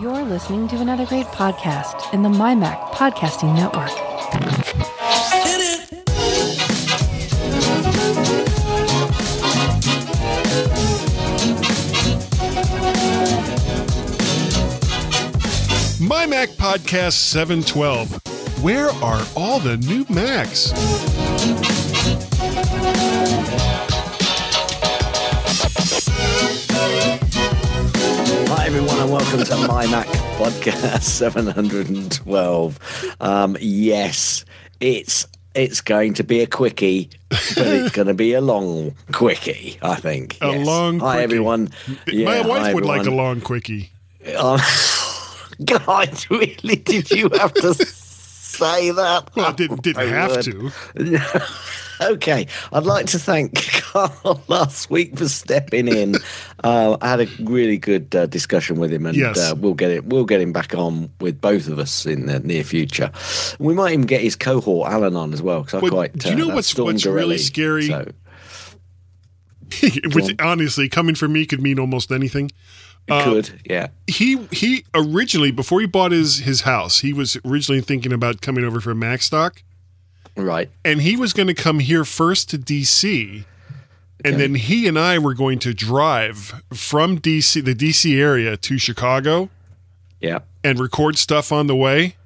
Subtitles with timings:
[0.00, 3.90] You're listening to another great podcast in the MyMac Podcasting Network.
[16.00, 18.62] My Mac Podcast 712.
[18.62, 20.72] Where are all the new Macs?
[28.98, 30.06] Everyone, and welcome to My Mac
[30.38, 33.16] Podcast 712.
[33.20, 34.44] Um, yes,
[34.80, 39.78] it's it's going to be a quickie, but it's going to be a long quickie,
[39.82, 40.36] I think.
[40.40, 40.66] A Yes.
[40.66, 41.24] long Hi, quickie.
[41.24, 41.70] everyone.
[42.06, 43.90] My wife would like a long quickie.
[44.36, 44.60] Um,
[45.64, 46.76] God, really?
[46.76, 49.30] Did you have to say that?
[49.34, 50.44] Well, didn't, didn't I have would.
[50.44, 51.42] to.
[52.12, 56.16] okay, I'd like to thank Carl last week for stepping in.
[56.62, 59.38] Uh, I had a really good uh, discussion with him, and Yes.
[59.38, 60.04] uh, we'll get it.
[60.04, 63.10] We'll get him back on with both of us in the near future.
[63.58, 65.62] We might even get his cohort Alan on as well.
[65.62, 66.12] Because I quite.
[66.18, 67.86] do you uh, know what's- Storm what's really scary?
[67.88, 68.10] So,
[70.14, 72.50] Which honestly, coming from me, could mean almost anything.
[73.08, 73.88] Uh, good, yeah.
[74.06, 78.64] He he originally before he bought his his house, he was originally thinking about coming
[78.64, 79.62] over for Macstock,
[80.36, 80.70] Right.
[80.84, 83.44] and he was going to come here first to DC,
[84.24, 84.42] and Okay.
[84.46, 89.48] then he and I were going to drive from DC, the DC area, to Chicago
[90.20, 90.40] Yeah.
[90.64, 92.16] and record stuff on the way.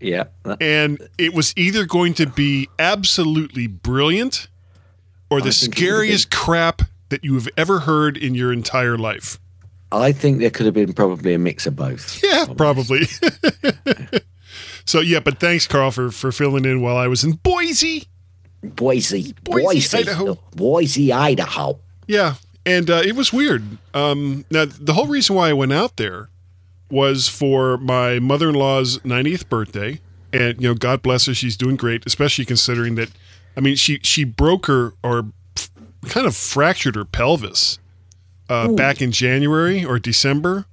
[0.00, 0.24] Yeah.
[0.60, 4.48] And it was either going to be absolutely brilliant
[5.30, 9.38] or the scariest crap that you have ever heard in your entire life.
[9.92, 12.20] I think there could have been probably a mix of both.
[12.22, 13.04] Yeah, probably.
[14.84, 18.06] so yeah, but thanks, Carl, for for filling in while I was in Boise.
[18.62, 20.38] Boise, Boise, Boise, Idaho.
[20.54, 21.78] Boise, Idaho.
[22.06, 23.78] Yeah, and uh, it was weird.
[23.94, 26.28] Um, now the whole reason why I went out there
[26.90, 30.00] was for my mother-in-law's 90th birthday,
[30.32, 33.10] and you know, God bless her, she's doing great, especially considering that.
[33.56, 35.26] I mean, she she broke her or
[35.56, 35.70] f-
[36.08, 37.78] kind of fractured her pelvis
[38.48, 40.66] uh, back in January or December.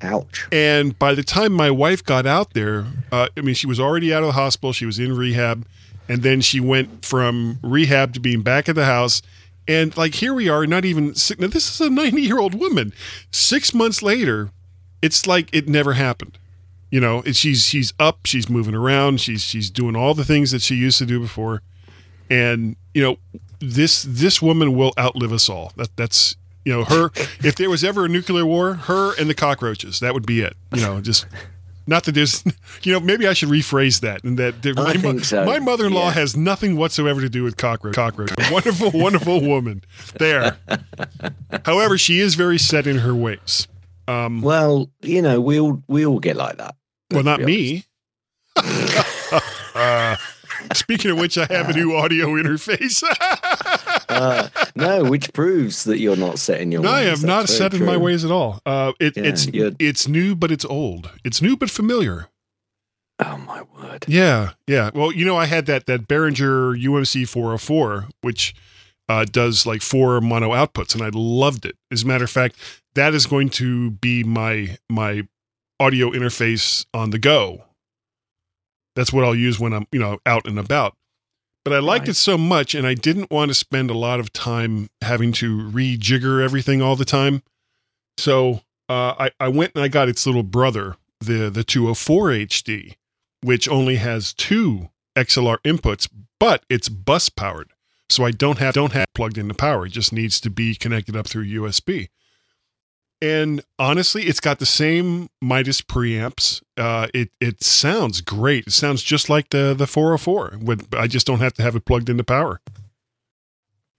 [0.00, 0.46] Ouch.
[0.52, 4.14] And by the time my wife got out there, uh, I mean, she was already
[4.14, 4.72] out of the hospital.
[4.72, 5.66] She was in rehab.
[6.08, 9.20] And then she went from rehab to being back at the house.
[9.66, 12.54] And like, here we are, not even, si- now this is a 90 year old
[12.54, 12.92] woman.
[13.30, 14.50] Six months later,
[15.02, 16.38] it's like it never happened.
[16.90, 20.62] You know, she's, she's up, she's moving around, she's, she's doing all the things that
[20.62, 21.60] she used to do before.
[22.30, 23.18] And, you know,
[23.60, 25.72] this, this woman will outlive us all.
[25.76, 27.10] That, that's, you know, her,
[27.44, 30.56] if there was ever a nuclear war, her and the cockroaches, that would be it.
[30.74, 31.26] You know, just
[31.88, 32.44] not that there's,
[32.82, 35.44] you know, maybe I should rephrase that and that there, my, think so.
[35.44, 36.12] my mother-in-law Yeah.
[36.12, 37.94] has nothing whatsoever to do with cockroach.
[37.96, 39.82] Cockroach, a wonderful, wonderful woman.
[40.18, 40.56] There.
[41.64, 43.66] However, she is very set in her ways.
[44.06, 46.76] Um, Well, you know, we all we all get like that.
[47.10, 47.84] well, not me.
[49.74, 50.16] uh,
[50.74, 53.02] speaking of which, I have a new audio interface.
[54.08, 57.08] Uh, no, which proves that you're not set in your no, I ways.
[57.10, 58.60] have not That's set in my ways at all.
[58.64, 61.10] Uh, it, Yeah, it's you're- it's new, but it's old.
[61.24, 62.28] It's new but familiar.
[63.20, 64.04] Oh my word!
[64.06, 64.90] Yeah, yeah.
[64.94, 68.54] Well, you know, I had that that Behringer UMC 404, which
[69.08, 71.74] uh, does like four mono outputs, and I loved it.
[71.90, 72.54] As a matter of fact,
[72.94, 75.26] that is going to be my my
[75.80, 77.64] audio interface on the go.
[78.94, 80.94] That's what I'll use when I'm you know out and about.
[81.68, 82.08] But I liked Right.
[82.10, 85.70] it so much, and I didn't want to spend a lot of time having to
[85.70, 87.42] rejigger everything all the time.
[88.16, 92.94] So uh, I I went and I got its little brother, the the 204 HD
[93.40, 96.08] which only has two XLR inputs,
[96.40, 97.70] but it's bus powered.
[98.08, 99.86] So I don't have don't have plugged into power.
[99.86, 102.08] It just needs to be connected up through USB.
[103.20, 106.62] And honestly, it's got the same Midas preamps.
[106.76, 108.68] Uh, it it sounds great.
[108.68, 110.58] It sounds just like the the 404.
[110.62, 112.60] With I just don't have to have it plugged into power.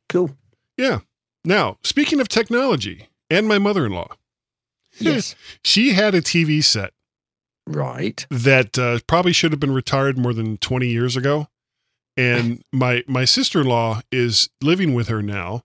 [0.08, 0.32] Cool.
[0.78, 1.00] Yeah.
[1.44, 4.08] Now, speaking of technology, and my mother-in-law,
[4.98, 5.36] Yes.
[5.64, 6.94] she had a TV set
[7.68, 8.26] right.
[8.30, 11.48] that uh, probably should have been retired more than 20 years ago
[12.18, 15.64] and my my sister-in-law is living with her now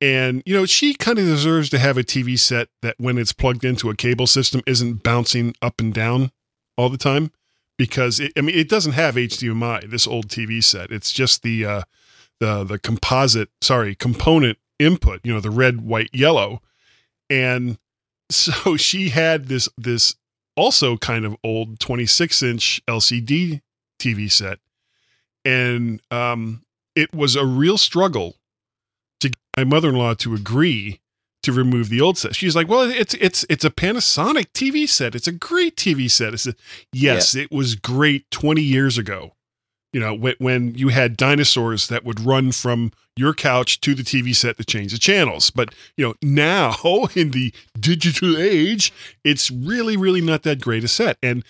[0.00, 3.32] and you know she kind of deserves to have a TV set that when it's
[3.32, 6.30] plugged into a cable system isn't bouncing up and down
[6.76, 7.32] all the time.
[7.76, 10.90] Because it, I mean it doesn't have HDMI this old TV set.
[10.90, 11.82] It's just the uh
[12.40, 16.60] the the composite sorry component input you know the red white yellow.
[17.30, 17.78] And
[18.30, 20.16] so she had this this
[20.56, 23.60] also kind of old 26 inch LCD
[23.98, 24.58] TV set.
[25.44, 26.64] And um,
[26.96, 28.34] it was a real struggle
[29.20, 31.00] to get my mother in law to agree
[31.42, 32.34] to remove the old set.
[32.34, 35.14] She's like, "Well, it's it's it's a Panasonic TV set.
[35.14, 36.56] It's a great TV set." I said,
[36.92, 39.34] "Yes, it was great 20 years ago.
[39.92, 44.02] You know, when when you had dinosaurs that would run from your couch to the
[44.02, 45.50] TV set to change the channels.
[45.50, 46.76] But, you know, now
[47.14, 48.92] in the digital age,
[49.24, 51.44] it's really really not that great a set." And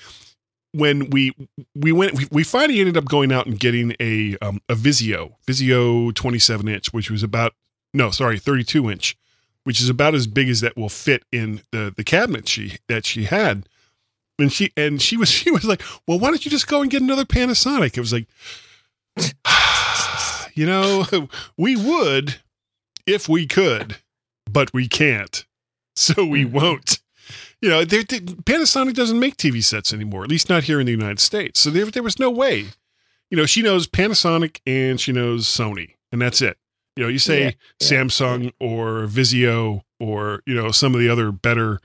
[0.73, 1.35] when we
[1.75, 5.35] we went we, we finally ended up going out and getting a um, a Vizio
[5.47, 7.55] Vizio 27 inch which was about
[7.95, 9.17] no sorry 32 inch
[9.69, 13.05] which is about as big as that will fit in the the cabinet she that
[13.05, 13.69] she had.
[14.39, 16.91] And she and she was she was like well why don't you just go and
[16.91, 17.97] get another Panasonic?
[17.97, 18.27] It was like
[20.55, 21.07] you know
[21.59, 22.37] we would
[23.07, 23.97] if we could
[24.51, 25.45] but we can't.
[25.95, 27.01] So we won't
[27.61, 30.93] you know, they, Panasonic doesn't make TV sets anymore, at least not here in the
[30.93, 31.61] United States.
[31.61, 32.67] So there, there was no way.
[33.31, 36.57] You know, she knows Panasonic and she knows Sony, and that's it.
[36.97, 37.51] You know, you say Yeah,
[37.81, 37.87] yeah.
[37.87, 41.81] Samsung or Vizio or you know some of the other better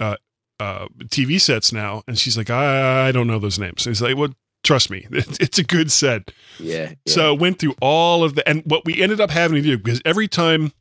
[0.00, 0.16] uh,
[0.58, 3.86] uh, TV sets now, and she's like, I, I don't know those names.
[3.86, 4.32] And it's like, well,
[4.64, 6.32] trust me, it's a good set.
[6.58, 6.90] Yeah.
[7.04, 7.12] yeah.
[7.12, 10.00] So went through all of the and what we ended up having to do because
[10.04, 10.72] every time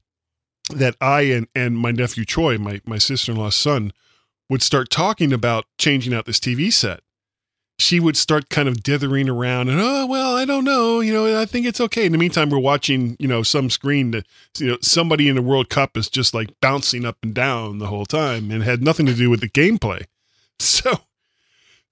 [0.73, 3.91] that I and and my nephew Troy, my my sister in law's son,
[4.49, 7.01] would start talking about changing out this TV set,
[7.77, 11.39] she would start kind of dithering around and oh well I don't know you know
[11.39, 12.05] I think it's okay.
[12.05, 14.25] In the meantime, we're watching you know some screen that
[14.57, 17.87] you know somebody in the World Cup is just like bouncing up and down the
[17.87, 20.05] whole time and had nothing to do with the gameplay.
[20.57, 21.01] So.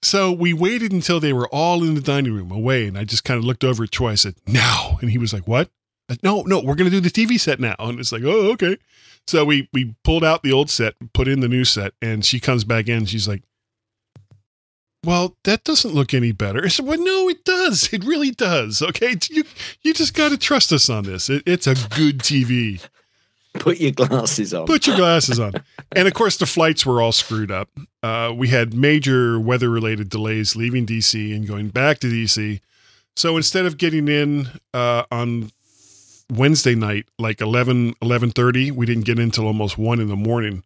[0.00, 3.24] So we waited until they were all in the dining room away, and I just
[3.24, 4.12] kind of looked over at Troy.
[4.12, 5.70] I said, "Now," and he was like, "What?"
[6.22, 7.74] No, no, we're going to do the TV set now.
[7.78, 8.76] And it's like, oh, okay.
[9.26, 12.40] So we we pulled out the old set, put in the new set, and she
[12.40, 13.06] comes back in.
[13.06, 13.42] She's like,
[15.02, 17.90] "Well, that doesn't look any better." I said, "Well, no, it does.
[17.92, 18.82] It really does.
[18.82, 19.44] Okay, you
[19.82, 21.30] you just got to trust us on this.
[21.30, 22.86] It, it's a good TV.
[23.54, 24.66] put your glasses on.
[24.66, 25.54] Put your glasses on."
[25.96, 27.70] And of course, the flights were all screwed up.
[28.02, 32.60] Uh, we had major weather related delays leaving DC and going back to DC.
[33.16, 35.50] So instead of getting in uh, on
[36.36, 40.64] Wednesday night, like 11, 11.30, we didn't get in until almost 1 in the morning.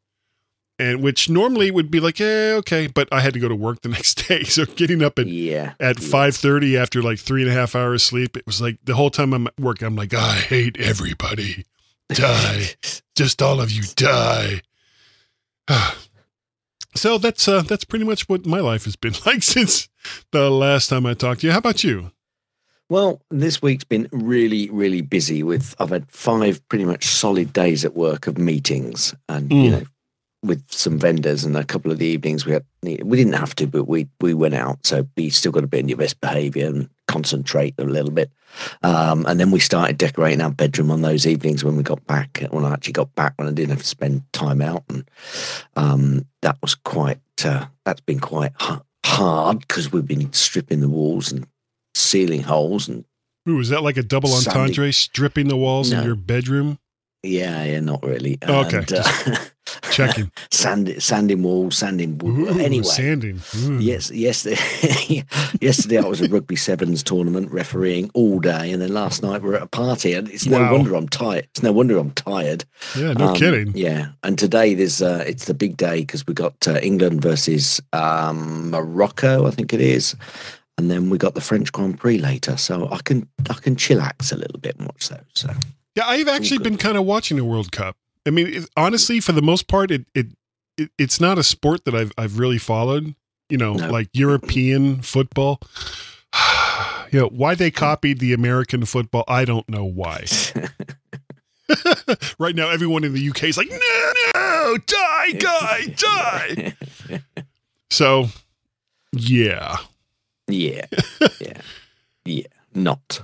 [0.80, 2.86] And which normally would be like, yeah, okay.
[2.86, 4.44] But I had to go to work the next day.
[4.44, 5.74] So getting up at, yeah.
[5.80, 6.08] at yeah.
[6.08, 9.32] 5.30 after like three and a half hours sleep, it was like the whole time
[9.32, 11.64] I'm at work, I'm like, I hate everybody.
[12.08, 12.66] Die.
[13.16, 14.62] Just all of you die.
[16.94, 19.88] so that's uh, that's pretty much what my life has been like since
[20.32, 21.52] the last time I talked to you.
[21.52, 22.12] How about you?
[22.90, 27.84] Well, this week's been really, really busy with I've had five pretty much solid days
[27.84, 29.70] at work of meetings and you Mm.
[29.72, 29.82] know
[30.44, 33.66] with some vendors and a couple of the evenings we had we didn't have to
[33.66, 34.86] but we we went out.
[34.86, 38.30] So you still got to be in your best behavior and concentrate a little bit.
[38.82, 42.42] Um, and then we started decorating our bedroom on those evenings when we got back
[42.50, 44.84] when I actually got back when I didn't have to spend time out.
[44.88, 45.10] And
[45.76, 48.52] um, that was quite uh, that's been quite
[49.04, 51.46] hard because we've been stripping the walls and
[51.98, 53.04] sealing holes and
[53.48, 54.60] Ooh, is that like a double Sandy.
[54.60, 56.04] entendre, stripping the walls in No.
[56.04, 56.78] your bedroom?
[57.22, 58.38] yeah, yeah, not really.
[58.46, 59.36] Oh, okay, And, uh,
[59.90, 60.30] Checking.
[60.50, 62.38] sand, sanding walls, sanding wood.
[62.56, 63.40] Ooh, anyway, sanding.
[63.56, 63.78] Ooh.
[63.78, 65.24] yes, yesterday,
[65.60, 69.48] yesterday I was at rugby sevens tournament refereeing all day, and then last night we
[69.48, 70.72] we're at a party, and it's no Wow.
[70.72, 71.44] wonder I'm tired.
[71.50, 72.64] It's no wonder I'm tired.
[72.96, 73.72] Yeah, no Um, kidding.
[73.74, 77.80] Yeah, and today there's uh, it's the big day because we got uh, England versus
[77.92, 80.14] um, Morocco, I think it is,
[80.78, 82.56] and then we got the French Grand Prix later.
[82.56, 85.20] So I can I can chillax a little bit and watch those.
[85.34, 85.50] So
[85.94, 87.96] Yeah, I've actually been kind of watching the World Cup.
[88.26, 90.28] I mean, it, honestly, for the most part, it, it
[90.78, 93.14] it it's not a sport that I've I've really followed.
[93.50, 93.90] You know, No.
[93.90, 95.60] like European football.
[97.10, 97.76] you know why they hmm.
[97.76, 99.24] copied the American football?
[99.28, 100.24] I don't know why.
[102.38, 106.74] right now, everyone in the UK is like, no, no, die, guy, die.
[107.90, 108.26] So,
[109.12, 109.78] yeah.
[110.48, 110.86] Yeah,
[111.40, 111.60] yeah,
[112.24, 113.20] yeah, not.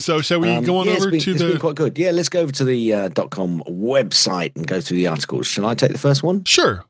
[0.00, 1.58] So, shall we Um, go on yeah, over been- to it's been the?
[1.58, 1.98] quite good.
[1.98, 5.46] Yeah, let's go over to the uh, .com website and go through the articles.
[5.48, 6.44] Shall I take the first one?
[6.44, 6.84] Sure.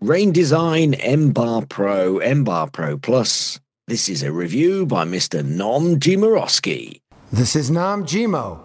[0.00, 3.60] Rain Design M Bar Pro, M Bar Pro Plus.
[3.86, 5.44] This is a review by Mr.
[5.44, 7.00] Nom Jimarowski.
[7.30, 8.60] This is Nam Jimo.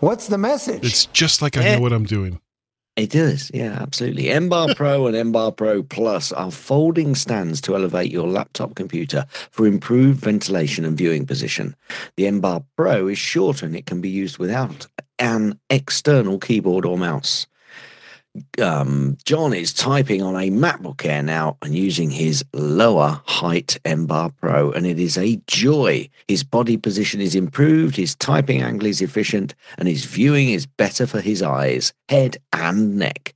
[0.00, 0.84] What's the message?
[0.84, 1.74] It's just like I Eh.
[1.76, 2.40] know what I'm doing.
[2.96, 4.30] It is, yeah, absolutely.
[4.30, 8.74] M Bar Pro and M Bar Pro Plus are folding stands to elevate your laptop
[8.74, 11.76] computer for improved ventilation and viewing position.
[12.16, 14.86] The M Bar Pro is shorter and it can be used without
[15.18, 17.46] an external keyboard or mouse.
[18.60, 24.06] Um, John is typing on a MacBook Air now and using his lower height M
[24.06, 26.08] Bar Pro, and it is a joy.
[26.28, 31.06] His body position is improved, his typing angle is efficient, and his viewing is better
[31.06, 33.34] for his eyes, head, and neck.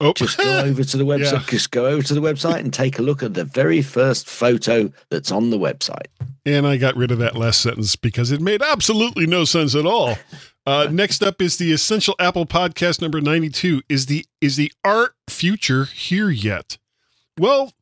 [0.00, 1.32] Oh, Just go over to the website.
[1.32, 1.44] Yeah.
[1.46, 4.90] Just go over to the website and take a look at the very first photo
[5.10, 6.06] that's on the website.
[6.46, 9.84] and I got rid of that last sentence because it made absolutely no sense at
[9.86, 10.16] all.
[10.66, 13.82] Uh, next up is the Essential Apple Podcast number 92.
[13.88, 16.76] Is the is the art future here yet?
[17.38, 17.72] Well,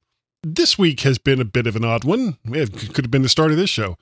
[0.42, 2.38] this week has been a bit of an odd one.
[2.44, 3.97] It could have been the start of this show.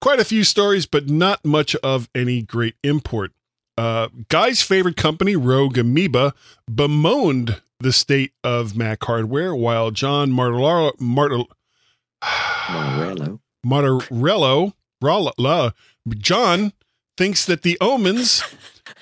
[0.00, 3.32] Quite a few stories, but not much of any great import.
[3.76, 6.34] Uh, Guy's favorite company, Rogue Amoeba,
[6.72, 11.48] bemoaned the state of Mac hardware, while John Martellaro, Martel,
[12.70, 13.40] Morello.
[13.66, 15.74] Martorello, Rolla,
[16.16, 16.72] John
[17.18, 18.42] thinks that the omens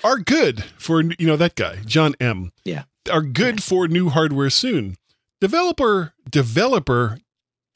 [0.03, 2.51] are good for you know that guy, John M.
[2.65, 2.83] Yeah.
[3.09, 4.97] are good for new hardware soon.
[5.39, 7.19] Developer, developer,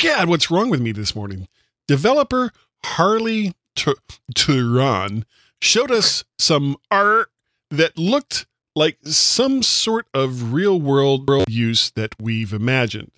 [0.02, 1.48] God, what's wrong with me this morning?
[1.88, 2.52] Developer
[2.84, 3.96] Harley Tur-
[4.34, 5.26] Turan
[5.62, 7.30] showed us some art
[7.70, 13.12] that looked like some sort of real world use that we've imagined.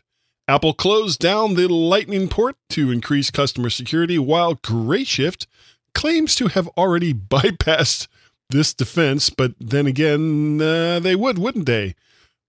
[0.45, 5.47] Apple closed down the Lightning port to increase customer security, while Grayshift
[5.95, 8.07] claims to have already bypassed
[8.49, 11.95] this defense, but then again, uh, they would, wouldn't they?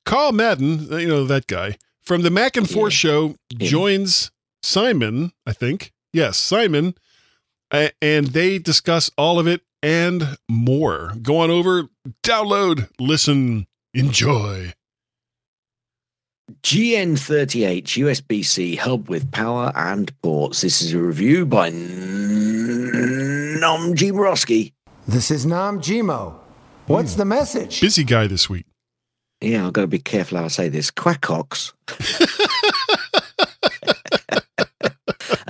[0.05, 2.97] Carl Madden, uh, you know, that guy, from the Mac and Forth Yeah.
[3.11, 3.69] show Yeah.
[3.69, 4.31] joins
[4.63, 5.93] Simon, I think.
[6.13, 6.95] Yes, Simon.
[8.01, 11.13] and they discuss all of it and more.
[11.23, 11.89] Go on over,
[12.23, 14.73] download, listen, enjoy.
[16.63, 20.61] GN38 USB C hub with power and ports.
[20.61, 21.81] This is a review by Nom
[23.95, 24.73] Jimrowski.
[25.09, 26.35] This is Nam Jimo.
[26.87, 27.21] What's hmm.
[27.21, 27.81] the message?
[27.81, 28.67] Busy guy this week.
[29.41, 30.91] Yeah, I've got to be careful how I say this.
[30.91, 31.73] Quackox.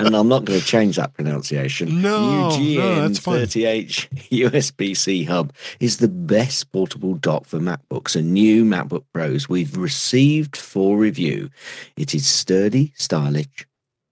[0.04, 2.02] and I'm not going to change that pronunciation.
[2.02, 3.40] No, New no, that's fine.
[3.40, 9.48] GN38 USB C hub is the best portable dock for MacBooks and new MacBook Pros
[9.48, 11.50] we've received for review.
[11.96, 13.66] It is sturdy, stylish,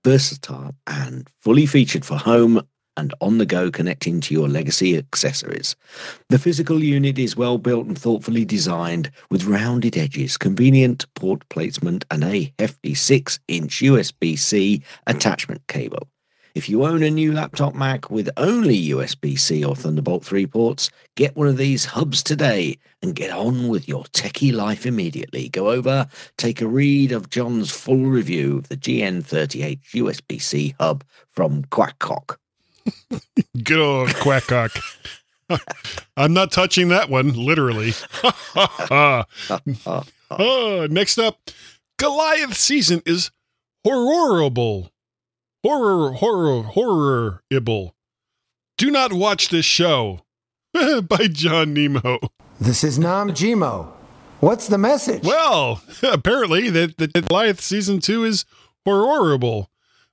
[0.05, 5.77] versatile, and fully featured for home and on the go connecting to your legacy accessories.
[6.29, 12.05] The physical unit is well built and thoughtfully designed with rounded edges, convenient port placement,
[12.11, 16.09] and a hefty 6 inch USB C attachment cable.
[16.55, 20.91] If you own a new laptop Mac with only USB C or Thunderbolt 3 ports,
[21.17, 25.49] get one of these hubs today and get on with your techie life immediately.
[25.49, 26.07] Go over,
[26.37, 32.37] take a read of John's full review of the GN38 USB C hub from Quackcock.
[33.65, 34.81] Good old quackcock.
[36.17, 37.93] I'm not touching that one, literally.
[40.31, 41.39] oh, next up,
[41.99, 43.31] Goliath season is
[43.85, 44.91] horrible.
[45.63, 47.93] Horror, horror, horror-ible.
[48.79, 50.23] Do not watch this show
[50.73, 52.19] by John Nemo.
[52.61, 53.93] This is Nam Jimo.
[54.41, 55.23] What's the message?
[55.23, 58.45] Well, apparently that the Goliath season two is
[58.85, 59.71] horrible.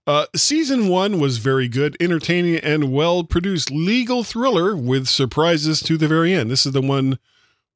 [0.10, 6.00] Uh, season one was very good, entertaining, and well produced legal thriller with surprises to
[6.00, 6.50] the very end.
[6.50, 7.20] This is the one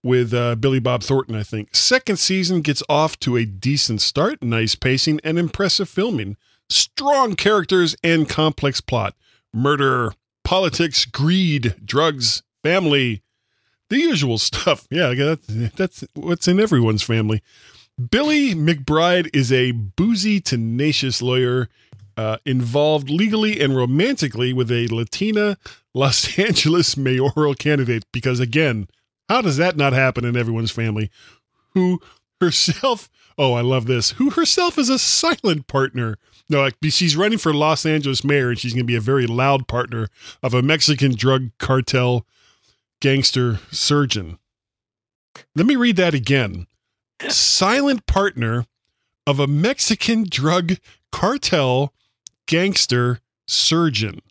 [0.01, 1.75] with uh, Billy Bob Thornton, I think.
[1.75, 6.35] Second season gets off to a decent start, nice pacing, and impressive filming.
[6.69, 9.13] Strong characters and complex plot.
[9.53, 10.11] Murder,
[10.43, 13.21] politics, greed, drugs, family,
[13.89, 14.87] the usual stuff.
[14.89, 17.43] Yeah, that, that's what's in everyone's family.
[18.09, 21.69] Billy McBride is a boozy, tenacious lawyer
[22.17, 25.57] uh, involved legally and romantically with a Latina
[25.93, 28.05] Los Angeles mayoral candidate.
[28.11, 28.87] Because again,
[29.29, 31.09] how does that not happen in everyone's family?
[31.73, 31.99] Who
[32.39, 36.17] herself, oh, I love this, who herself is a silent partner.
[36.49, 39.25] No, like she's running for Los Angeles mayor and she's going to be a very
[39.25, 40.09] loud partner
[40.41, 42.25] of a Mexican drug cartel
[43.01, 44.37] gangster surgeon.
[45.55, 46.67] Let me read that again.
[47.29, 48.65] Silent partner
[49.25, 50.73] of a Mexican drug
[51.11, 51.92] cartel
[52.47, 54.21] gangster surgeon.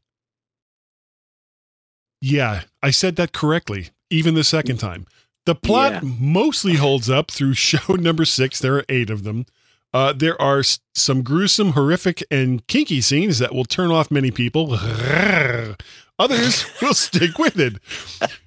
[2.21, 5.07] Yeah, I said that correctly, even the second time.
[5.45, 6.01] The plot Yeah.
[6.21, 8.59] mostly holds up through show number six.
[8.61, 9.47] There are eight of them.
[9.95, 10.63] Uh, there are
[10.95, 14.73] some gruesome, horrific, and kinky scenes that will turn off many people.
[16.19, 17.75] Others will stick with it.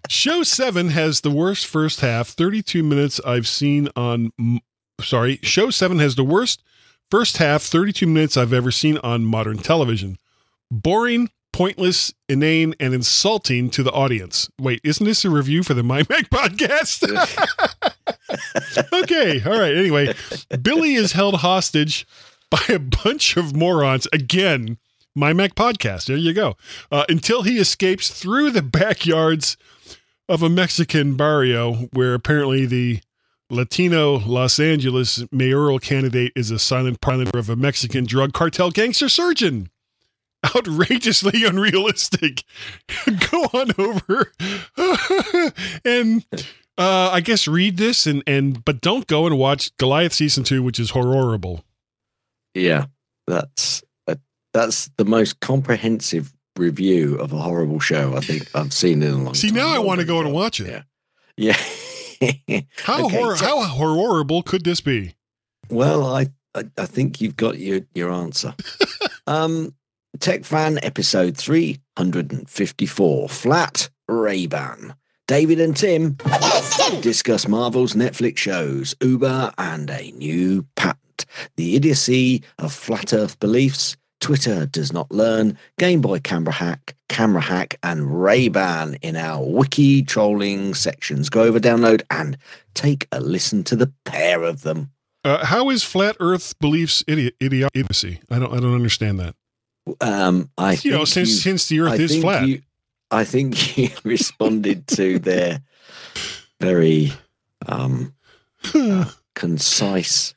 [0.10, 4.32] Show seven has the worst first half, 32 minutes I've seen on.
[5.02, 6.64] Sorry, show seven has the worst
[7.10, 10.18] first half, 32 minutes I've ever seen on modern television.
[10.72, 14.50] Boring, pointless, inane, and insulting to the audience.
[14.60, 17.04] Wait, isn't this a review for the My Mac podcast?
[18.94, 19.76] okay, all right.
[19.76, 20.14] Anyway,
[20.62, 22.06] Billy is held hostage
[22.50, 24.78] by a bunch of morons again.
[25.16, 26.08] My Mac podcast.
[26.08, 26.58] There you go.
[26.92, 29.56] Uh, until he escapes through the backyards
[30.28, 33.00] of a Mexican barrio where apparently the
[33.56, 39.08] Latino Los Angeles mayoral candidate is a silent partner of a Mexican drug cartel gangster
[39.08, 39.70] surgeon.
[40.56, 42.44] Outrageously unrealistic.
[43.32, 44.32] Go on over
[45.86, 46.26] and
[46.78, 50.62] uh, I guess read this and and but don't go and watch Goliath season two,
[50.62, 51.64] which is horrible.
[52.54, 52.86] Yeah,
[53.26, 54.18] that's a,
[54.54, 59.18] that's the most comprehensive review of a horrible show I think I've seen in a
[59.18, 59.56] long See time.
[59.56, 60.68] See, now I want to go and watch it.
[60.68, 60.82] Yeah.
[61.38, 61.58] Yeah.
[62.84, 65.16] How Okay, hor- so- how horrible could this be?
[65.70, 68.54] Well, I, I I think you've got your your answer.
[69.28, 69.74] um,
[70.20, 73.28] Tech Fan episode three hundred and fifty four.
[73.30, 74.96] Flat Ray Ban.
[75.28, 76.18] David and Tim
[77.02, 81.26] discuss Marvel's Netflix shows, Uber, and a new patent.
[81.56, 83.98] The idiocy of flat Earth beliefs.
[84.22, 85.58] Twitter does not learn.
[85.80, 91.30] Game Boy camera hack, camera hack, and Ray Ban in our wiki trolling sections.
[91.30, 92.38] Go over, download, and
[92.74, 94.92] take a listen to the pair of them.
[95.24, 98.20] Uh, how is flat Earth beliefs idiot idiocy?
[98.30, 99.36] I don't I don't understand that.
[100.02, 102.48] Um, I You know, since you- since the Earth I is flat.
[102.48, 102.62] You,
[103.12, 105.62] I think you responded to their
[106.60, 107.14] very
[107.68, 108.14] um,
[108.74, 110.34] uh, concise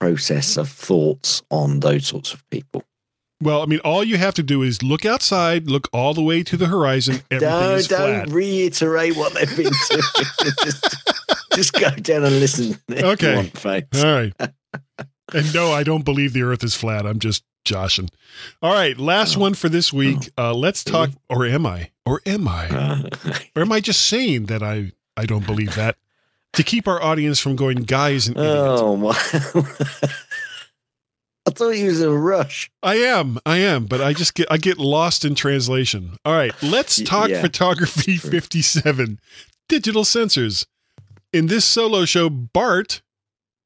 [0.00, 2.82] process of thoughts on those sorts of people.
[3.42, 6.42] Well, I mean, all you have to do is look outside, look all the way
[6.44, 7.22] to the horizon.
[7.30, 10.02] Everything Don't, is don't reiterate what they've been doing.
[10.64, 10.96] just,
[11.54, 12.78] just go down and listen.
[12.90, 13.36] Okay.
[13.36, 13.64] want.
[13.96, 14.32] All right.
[15.32, 17.06] and no, I don't believe the Earth is flat.
[17.06, 18.08] I'm just joshing.
[18.62, 19.40] All right, last Oh.
[19.40, 20.30] one for this week.
[20.36, 21.10] Uh, let's talk.
[21.28, 21.90] Or am I?
[22.04, 22.68] Or am I?
[22.68, 23.08] Uh,
[23.54, 25.96] Or am I just saying that I I don't believe that?
[26.54, 28.80] To keep our audience from going, guys and idiots.
[28.82, 29.16] oh my!
[31.46, 32.70] I thought he was in a rush.
[32.82, 36.16] I am, I am, but I just get I get lost in translation.
[36.24, 39.18] All right, let's talk yeah, photography 57.
[39.68, 40.66] Digital sensors.
[41.32, 43.02] In this solo show, Bart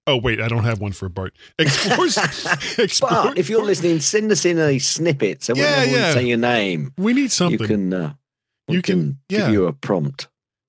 [0.09, 1.35] Oh wait, I don't have one for Bart.
[1.59, 2.17] Explores
[2.79, 6.15] explore, But if you're listening, send us in a snippet so Yeah, yeah.
[6.15, 7.59] say your name, we need something.
[7.61, 8.15] you can uh,
[8.69, 9.39] we You can- can, yeah.
[9.41, 10.29] give you a prompt.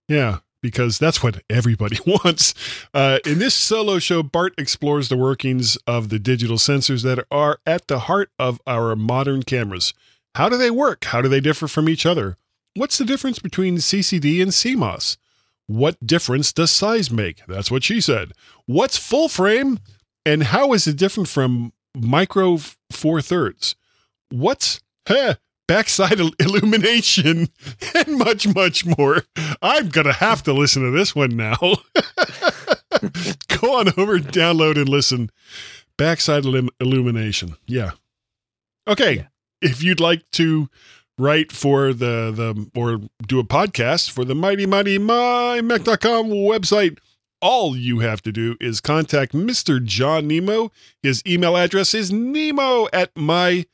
[0.10, 2.54] Yeah, because that's what everybody wants.
[2.94, 7.60] Uh, in this solo show, Bart explores the workings of the digital sensors that are
[7.66, 9.94] at the heart of our modern cameras.
[10.36, 11.06] How do they work?
[11.06, 12.36] How do they differ from each other?
[12.76, 15.16] What's the difference between CCD and CMOS?
[15.68, 17.46] What difference does size make?
[17.48, 18.34] That's what she said.
[18.66, 19.80] What's full frame?
[20.26, 22.60] And how is it different from micro
[22.92, 23.78] four thirds?
[24.32, 25.36] What's heh,
[25.68, 27.50] backside illumination?
[27.96, 29.24] and much, much more.
[29.62, 31.58] I'm going to have to listen to this one now.
[33.60, 35.30] Go on over, download, and listen.
[35.98, 37.56] Backside illu- illumination.
[37.66, 37.92] Yeah.
[38.88, 39.18] Okay.
[39.18, 39.28] Yeah.
[39.62, 40.70] If you'd like to
[41.18, 47.00] write for the, the or do a podcast for the mighty, mighty, mymac.com website,
[47.42, 49.84] all you have to do is contact Mr.
[49.84, 50.72] John Nemo.
[51.02, 53.66] His email address is nemo at mymac.com.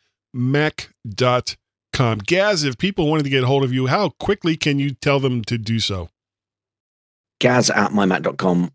[2.26, 5.20] Gaz, if people wanted to get a hold of you, how quickly can you tell
[5.20, 6.10] them to do so?
[7.40, 8.72] Gaz at mymac.com.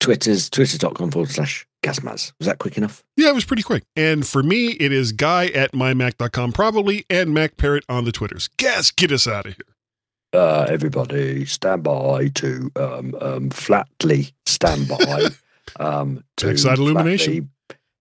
[0.00, 2.32] Twitter's twitter.com forward slash Gazmaz.
[2.38, 3.02] Was that quick enough?
[3.16, 3.84] Yeah, it was pretty quick.
[3.96, 8.48] And for me, it is guy at mymac.com, probably, and Mac Parrot on the Twitters.
[8.56, 10.40] Gaz, get us out of here.
[10.40, 15.28] Uh, everybody stand by to um, um, flatly stand by
[15.80, 17.32] um, to Backside illumination.
[17.32, 17.48] flatly-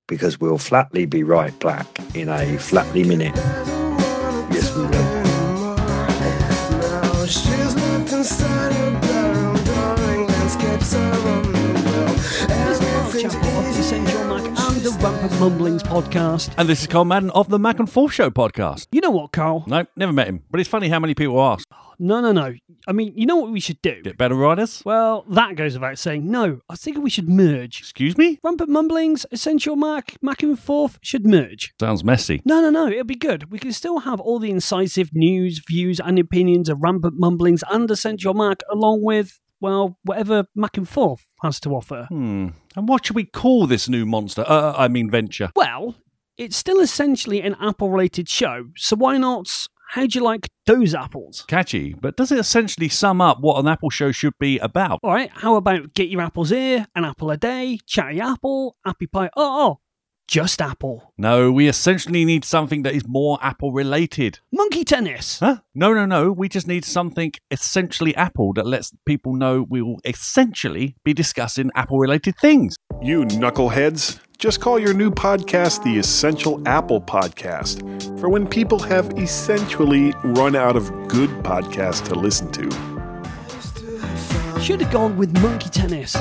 [0.08, 3.36] because we'll flatly be right back in a flatly minute.
[15.40, 16.54] Mumblings podcast.
[16.58, 18.88] And this is Carl Madden of the Mac and Forth Show podcast.
[18.92, 19.64] You know what, Carl?
[19.68, 20.44] No, never met him.
[20.52, 21.68] But it's funny how many people ask.
[22.00, 22.54] No, no, no.
[22.88, 24.02] I mean, you know what we should do?
[24.04, 24.82] Get better riders?
[24.86, 26.30] Well, that goes without saying.
[26.30, 27.80] No, I think we should merge.
[27.80, 28.40] Excuse me?
[28.44, 31.74] Rampant Mumblings, Essential Mac, Mac and Forth should merge.
[31.80, 32.42] Sounds messy.
[32.46, 32.88] No, no, no.
[32.88, 33.52] It'll be good.
[33.52, 37.90] We can still have all the incisive news, views, and opinions of Rampant Mumblings and
[37.90, 42.08] Essential Mac, along with, well, whatever Mac and Forth has to offer.
[42.10, 42.50] Hmm.
[42.76, 44.44] And what should we call this new monster?
[44.48, 45.52] Uh, I mean, venture.
[45.56, 45.96] Well,
[46.38, 49.48] it's still essentially an Apple related show, so why not?
[49.90, 51.46] How'd you like those apples?
[51.48, 55.00] Catchy, but does it essentially sum up what an Apple show should be about?
[55.04, 59.08] All right, how about get your apples here, an apple a day, chatty apple, happy
[59.08, 59.30] pie?
[59.38, 59.80] Oh, oh,
[60.28, 61.14] just apple.
[61.18, 64.40] No, we essentially need something that is more Apple related.
[64.52, 65.40] Monkey tennis.
[65.40, 65.58] Huh?
[65.74, 66.32] No, no, no.
[66.32, 71.70] We just need something essentially Apple that lets people know we will essentially be discussing
[71.76, 72.76] Apple related things.
[73.02, 79.18] You knuckleheads, just call your new podcast the Essential Apple Podcast for when people have
[79.18, 82.70] essentially run out of good podcasts to listen to.
[84.62, 86.16] Should have gone with monkey tennis.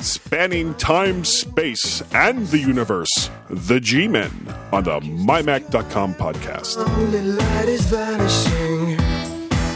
[0.00, 4.30] Better Spanning time, space, and the universe, the G Men
[4.72, 6.78] on the MyMac.com podcast.
[6.78, 7.80] Only light.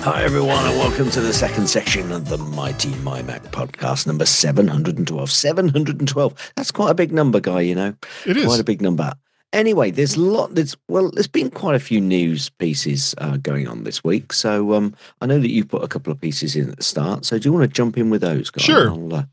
[0.02, 5.30] Hi, everyone, and welcome to the second section of the Mighty MyMac podcast, number 712.
[5.30, 6.52] 712.
[6.56, 7.94] That's quite a big number, guy, you know.
[8.24, 8.46] It is.
[8.46, 9.12] Quite a big number.
[9.52, 10.54] Anyway, there's a lot.
[10.54, 14.32] There's well, there's been quite a few news pieces uh, going on this week.
[14.32, 17.26] So um, I know that you put a couple of pieces in at the start.
[17.26, 18.64] So do you want to jump in with those, guys?
[18.64, 18.88] Sure.
[18.88, 19.24] I'll, uh,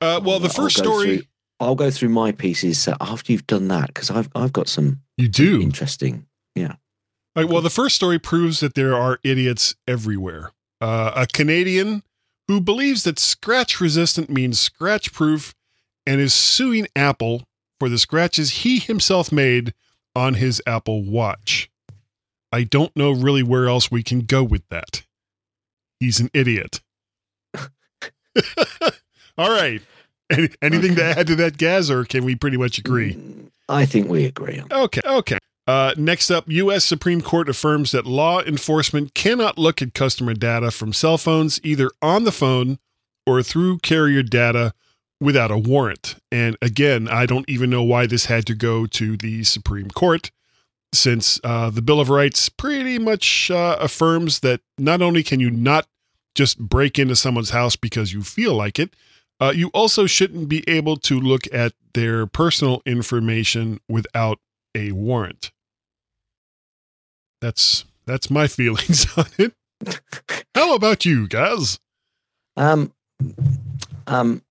[0.00, 1.26] Uh, well, the I'll first story through-
[1.60, 5.00] I'll go through my pieces uh, after you've done that because I've I've got some
[5.16, 5.60] you do.
[5.60, 6.26] interesting.
[7.36, 10.50] All right, well, the first story proves that there are idiots everywhere.
[10.80, 12.02] Uh, a Canadian
[12.48, 15.54] who believes that scratch resistant means scratch proof
[16.04, 17.44] and is suing Apple
[17.78, 19.74] for the scratches he himself made
[20.16, 21.70] on his Apple Watch.
[22.50, 25.04] I don't know really where else we can go with that.
[26.00, 26.80] He's an idiot.
[29.40, 29.80] All right.
[30.28, 33.18] Any, anything to add to that, Gaz, or can we pretty much agree?
[33.70, 34.62] I think we agree.
[34.70, 35.38] Okay, okay.
[35.66, 36.84] Uh, next up, U.S.
[36.84, 41.90] Supreme Court affirms that law enforcement cannot look at customer data from cell phones either
[42.02, 42.78] on the phone
[43.26, 44.74] or through carrier data
[45.20, 46.16] without a warrant.
[46.30, 50.30] And again, I don't even know why this had to go to the Supreme Court,
[50.92, 55.50] since uh, the Bill of Rights pretty much uh, affirms that not only can you
[55.50, 55.86] not
[56.34, 58.94] just break into someone's house because you feel like it,
[59.40, 64.38] uh, you also shouldn't be able to look at their personal information without
[64.74, 65.50] a warrant.
[67.40, 69.52] That's that's my feelings on it.
[70.54, 71.78] How about you guys?
[72.56, 72.92] Um,
[74.06, 74.42] um,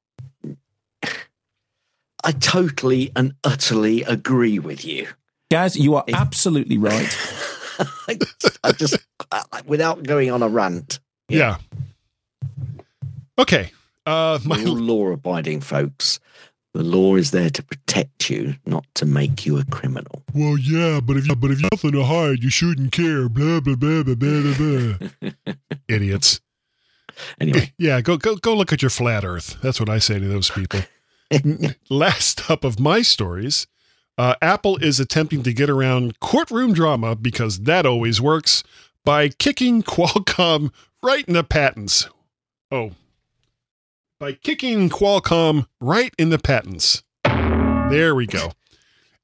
[2.23, 5.08] I totally and utterly agree with you.
[5.52, 7.17] Guys, you are If- absolutely right.
[8.08, 8.17] I,
[8.63, 8.97] I just,
[9.32, 10.99] I, without going on a rant,
[11.30, 11.58] Yeah.
[13.38, 13.71] Okay.
[14.10, 16.19] Uh, we're my all law-abiding folks.
[16.74, 20.24] The law is there to protect you, not to make you a criminal.
[20.34, 23.28] well, yeah, but if you but if you nothing to hide, you shouldn't care.
[23.28, 25.08] Blah blah blah blah blah blah.
[25.22, 25.54] blah.
[25.88, 26.41] Idiots.
[27.41, 29.58] Anyway, Yeah, go go go look at your flat Earth.
[29.62, 30.82] That's what I say to those people.
[31.89, 33.67] Last up of my stories,
[34.17, 38.63] uh, Apple is attempting to get around courtroom drama because that always works
[39.04, 42.08] by kicking Qualcomm right in the patents.
[42.72, 42.91] Oh,
[44.19, 47.03] by kicking Qualcomm right in the patents.
[47.23, 48.51] There we go.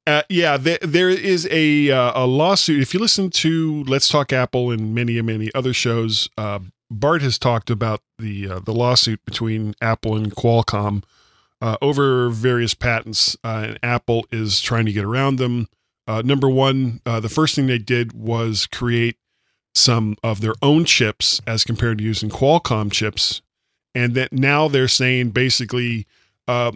[0.07, 2.81] Uh, yeah, there, there is a uh, a lawsuit.
[2.81, 7.21] If you listen to Let's Talk Apple and many and many other shows, uh, Bart
[7.23, 11.03] has talked about the uh, the lawsuit between Apple and Qualcomm
[11.59, 15.67] uh, over various patents, uh, and Apple is trying to get around them.
[16.07, 19.17] Number one, the first thing they did was create
[19.73, 23.41] some of their own chips as compared to using Qualcomm chips,
[23.95, 26.05] and that now they're saying basically
[26.47, 26.73] uh,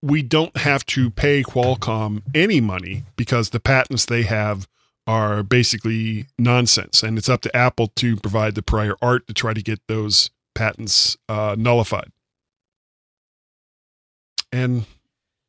[0.00, 4.66] we don't have to pay Qualcomm any money because the patents they have
[5.06, 9.52] are basically nonsense, and it's up to Apple to provide the prior art to try
[9.52, 12.12] to get those patents uh, nullified.
[14.52, 14.84] And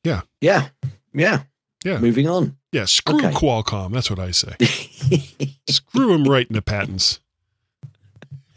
[0.03, 0.69] yeah, yeah,
[1.13, 1.43] Yeah.
[1.83, 1.97] Yeah.
[1.97, 2.57] Moving on.
[2.71, 3.31] yeah, screw Okay.
[3.31, 3.91] Qualcomm.
[3.91, 4.55] That's what I say.
[5.67, 7.19] screw them right in the patents.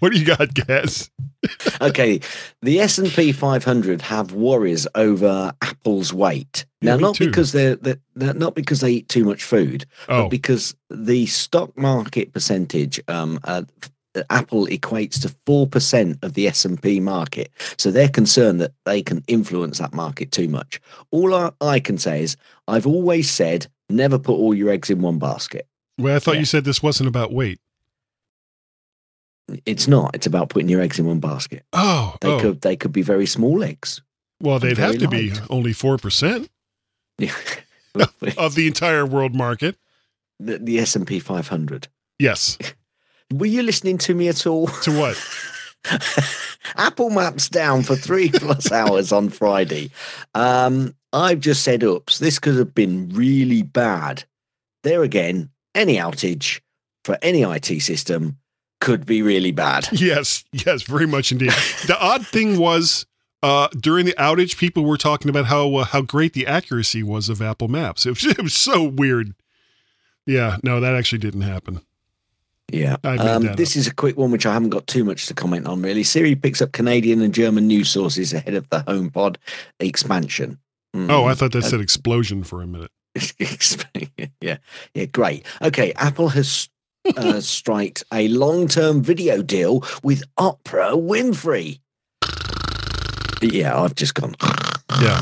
[0.04, 1.10] What do you got, Gaz?
[1.80, 2.20] okay,
[2.60, 6.66] the S and P 500 have worries over Apple's weight.
[6.82, 7.24] Yeah, Now, not too.
[7.24, 11.24] because they're, they're they're- not because they eat too much food, Oh, but because the
[11.24, 13.62] stock market percentage, um, uh,
[14.28, 17.50] Apple equates to four percent of the S and P market.
[17.78, 20.82] So they're concerned that they can influence that market too much.
[21.12, 22.36] All I, I can say is,
[22.68, 25.66] I've always said, never put all your eggs in one basket.
[25.96, 26.40] well, I thought yeah.
[26.40, 27.58] you said this wasn't about weight.
[29.66, 30.14] It's not.
[30.14, 31.64] It's about putting your eggs in one basket.
[31.72, 32.40] Oh, They oh.
[32.40, 34.00] could they could be very small eggs.
[34.40, 36.48] well, they'd have to be only 4%
[38.38, 39.76] of the entire world market.
[40.40, 41.88] the S and P 500.
[42.18, 42.58] Yes.
[43.32, 44.66] Were you listening to me at all?
[44.68, 45.16] To what?
[46.76, 49.90] Apple Maps down for three plus hours on Friday.
[50.34, 54.24] Um, I've just said, oops, this could have been really bad.
[54.82, 56.60] There again, any outage
[57.04, 58.38] for any IT system
[58.84, 59.88] could be really bad.
[59.92, 61.52] Yes, yes, very much indeed.
[61.86, 63.06] the odd thing was
[63.42, 67.28] uh, during the outage, people were talking about how uh, how great the accuracy was
[67.28, 68.04] of Apple Maps.
[68.04, 69.34] It was, it was so weird.
[70.26, 71.80] Yeah, no, that actually didn't happen.
[72.72, 72.96] Yeah.
[73.04, 75.82] Um, this is a quick one, which I haven't got too much to comment on,
[75.82, 76.02] really.
[76.02, 79.36] Siri picks up Canadian and German news sources ahead of the HomePod
[79.80, 80.58] expansion.
[80.94, 81.10] Mm.
[81.10, 82.90] Oh, I thought that said explosion for a minute.
[84.40, 84.56] yeah,
[84.94, 85.44] yeah, great.
[85.60, 86.68] Okay, Apple has
[87.16, 91.80] uh, striked a long-term video deal with Oprah Winfrey.
[93.42, 94.34] Yeah, I've just gone.
[95.02, 95.20] Yeah.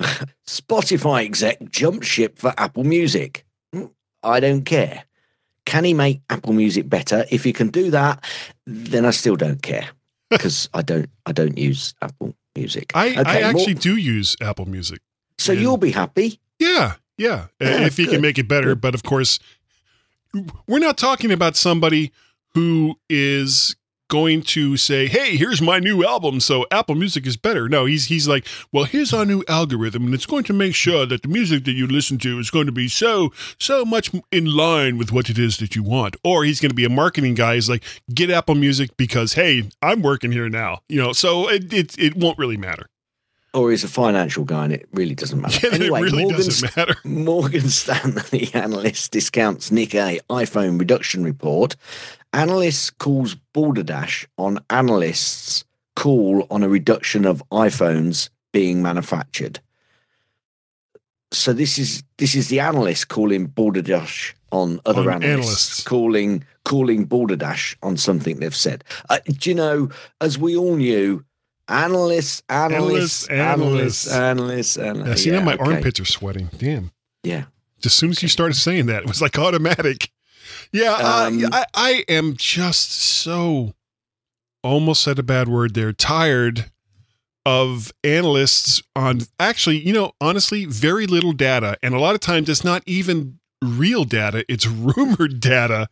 [0.46, 3.44] Spotify exec jump ship for Apple Music.
[3.74, 3.90] Mm,
[4.22, 5.04] I don't care.
[5.64, 7.24] Can he make Apple Music better?
[7.30, 8.22] If he can do that,
[8.66, 9.88] then I still don't care
[10.30, 11.08] because I don't.
[11.24, 12.92] I don't use Apple Music.
[12.94, 15.00] I, I Okay, more- actually do use Apple Music.
[15.38, 16.38] so you'll be happy.
[16.58, 17.46] Yeah, yeah.
[17.60, 19.38] Yeah, if he can make it better, but of course,
[20.66, 22.12] we're not talking about somebody
[22.54, 23.76] who is
[24.08, 28.06] going to say, "Hey, here's my new album, so Apple Music is better." No, he's
[28.06, 31.28] he's like, "Well, here's our new algorithm, and it's going to make sure that the
[31.28, 35.12] music that you listen to is going to be so so much in line with
[35.12, 37.54] what it is that you want." Or he's going to be a marketing guy.
[37.54, 41.12] He's like, "Get Apple Music because hey, I'm working here now," you know.
[41.12, 42.86] So it it, it won't really matter.
[43.54, 45.68] Or he's a financial guy, and it really doesn't matter.
[45.68, 46.94] Yeah, anyway, it really Morgan doesn't matter.
[47.04, 51.76] Morgan Stanley analyst discounts Nikkei iPhone reduction report.
[52.32, 55.64] Analyst calls balderdash on analysts'
[55.94, 59.60] call on a reduction of iPhones being manufactured.
[61.32, 65.82] So this is this is the analyst calling balderdash on other On analysts, analysts.
[65.84, 68.82] calling calling balderdash on something they've said.
[69.10, 69.90] Uh, do you know,
[70.20, 71.24] as we all knew,
[71.68, 75.08] analysts, analysts, Analysts, analysts, analysts.
[75.08, 76.50] Yeah, see now my armpits are sweating.
[76.58, 76.90] Damn.
[77.22, 77.44] Yeah.
[77.84, 80.10] as soon as you started saying that, it was like automatic.
[80.72, 83.74] Yeah, uh, Um, I, I am just so
[84.62, 85.92] almost said a bad word there.
[85.92, 86.70] Tired
[87.46, 92.48] of analysts on actually, you know, honestly, very little data, and a lot of times
[92.48, 95.88] it's not even real data; it's rumored data.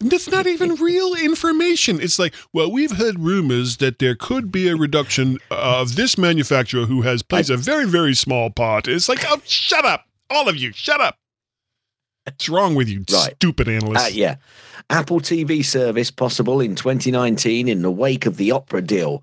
[0.00, 2.00] And That's not even real information.
[2.00, 6.86] It's like, well, we've heard rumors that there could be a reduction of this manufacturer
[6.86, 8.86] who has plays a very, very small part.
[8.88, 11.18] It's like, oh, shut up, all of you, shut up.
[12.24, 13.34] What's wrong with you, Right.
[13.34, 14.04] stupid analysts?
[14.06, 14.36] Uh, yeah.
[14.90, 19.22] Apple TV service possible in 2019 in the wake of the Oprah deal.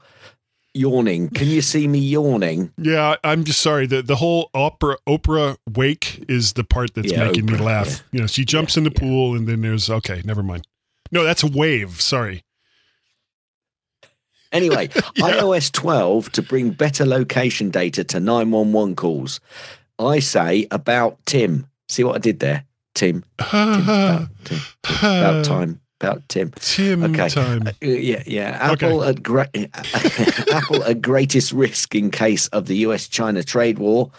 [0.74, 1.30] Yawning.
[1.30, 2.72] Can you see me yawning?
[2.78, 3.88] Yeah, I'm just sorry.
[3.88, 7.88] The the whole opera Oprah wake is the part that's Yeah, making me laugh.
[7.88, 7.96] yeah.
[8.14, 10.66] You know, she jumps in the pool and then there's okay, never mind.
[11.12, 12.00] No, that's a wave.
[12.00, 12.44] Sorry.
[14.52, 15.32] Anyway, Yeah.
[15.40, 19.40] iOS 12 to bring better location data to 911 calls.
[20.00, 21.68] I say about Tim.
[21.90, 22.66] See what I did there?
[22.94, 23.24] Tim.
[23.50, 24.98] Tim, about, Tim, Tim.
[25.00, 25.82] About time.
[26.02, 26.52] About Tim.
[26.60, 27.30] Tim Okay.
[27.30, 27.68] time.
[27.68, 28.58] Uh, yeah, yeah.
[28.60, 29.50] Apple at great
[30.54, 34.12] Apple at greatest risk in case of the US-China trade war.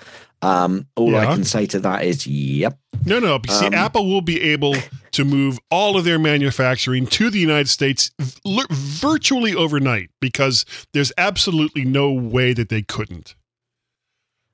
[0.42, 2.76] Um, all I can say to that is, yep.
[3.06, 3.38] No, no.
[3.48, 4.74] See, Um, Apple will be able
[5.12, 11.12] to move all of their manufacturing to the United States v- virtually overnight because there's
[11.16, 13.34] absolutely no way that they couldn't.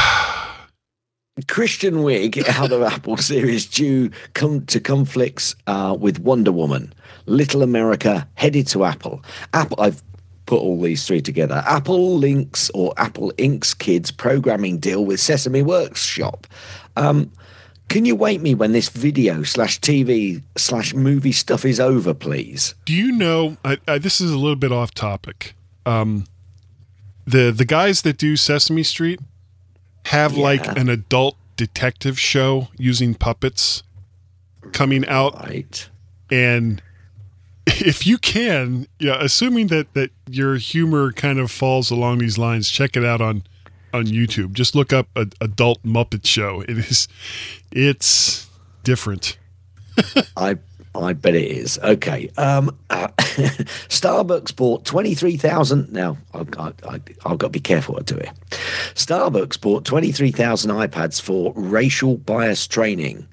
[1.49, 6.93] Kristen Wiig out of Apple series due come to conflicts uh, with Wonder Woman.
[7.27, 9.23] Little America headed to Apple.
[9.53, 9.81] Apple.
[9.81, 10.03] I've
[10.47, 11.63] put all these three together.
[11.67, 16.47] Apple links or Apple Inks kids programming deal with Sesame Workshop.
[16.97, 17.33] Um,
[17.89, 22.75] can you wait me when this video slash TV slash movie stuff is over, please?
[22.85, 23.57] Do you know?
[23.65, 25.55] I, I, this is a little bit off topic.
[25.87, 26.27] Um,
[27.27, 29.21] the the guys that do Sesame Street
[30.07, 33.83] have like an adult detective show using puppets
[34.73, 35.89] coming out, Right.
[36.31, 36.83] and
[37.67, 42.71] if you can, yeah, assuming that that your humor kind of falls along these lines,
[42.71, 43.45] check it out on
[43.93, 44.53] on YouTube.
[44.53, 46.63] Just look up a, adult Muppet show.
[46.63, 47.09] It is,
[47.73, 48.49] it's
[48.83, 49.39] different.
[50.37, 50.59] I
[50.95, 51.79] I bet it is.
[51.79, 52.31] Okay.
[52.37, 53.09] Um, uh,
[53.89, 55.93] Starbucks bought twenty three thousand.
[55.93, 58.33] Now I've, I, I've got to be careful what I do here.
[58.95, 63.27] Starbucks bought twenty three thousand iPads for racial bias training.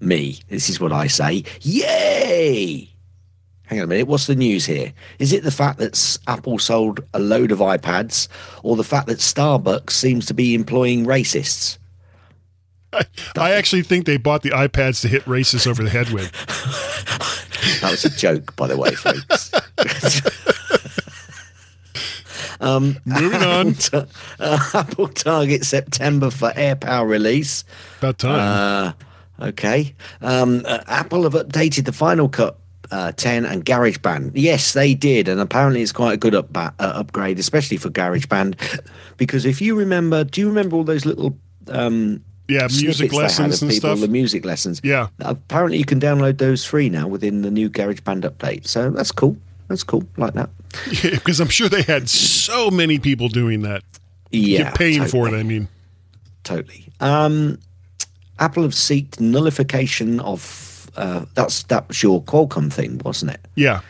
[0.00, 0.40] Me.
[0.48, 1.44] This is what I say.
[1.60, 2.91] Yay!
[3.72, 4.06] Hang on a minute.
[4.06, 4.92] What's the news here?
[5.18, 8.28] Is it the fact that Apple sold a load of iPads,
[8.62, 11.78] or the fact that Starbucks seems to be employing racists?
[12.92, 16.30] I actually think they bought the iPads to hit racists over the head with.
[17.80, 19.52] That was a joke, by the way, folks.
[22.60, 23.68] um, Moving on.
[23.68, 24.08] Apple,
[24.38, 27.64] uh, Apple target September for AirPower release.
[27.98, 28.94] About time.
[29.40, 29.94] Uh, okay.
[30.20, 32.58] Um, uh, Apple have updated the Final Cut
[32.92, 34.32] uh, 10 and GarageBand.
[34.34, 38.56] Yes, they did, and apparently it's quite a good up, uh, upgrade, especially for GarageBand.
[39.16, 41.36] Because if you remember, do you remember all those little
[41.68, 44.00] um, yeah, music snippets they had lessons and people, stuff.
[44.00, 44.80] The music lessons.
[44.84, 45.08] Yeah.
[45.20, 48.66] Apparently, you can download those free now within the new GarageBand update.
[48.66, 49.36] So that's cool.
[49.68, 50.04] That's cool.
[50.16, 50.50] Like that.
[51.02, 53.82] because I'm sure they had so many people doing that.
[54.30, 54.58] Yeah.
[54.60, 55.34] You're paying for it.
[55.34, 55.68] I mean,
[56.44, 56.86] Totally.
[57.00, 57.58] Um,
[58.38, 60.68] Apple have seeked nullification of.
[60.96, 63.40] Uh, that's that was your Qualcomm thing, wasn't it?
[63.54, 63.80] yeah,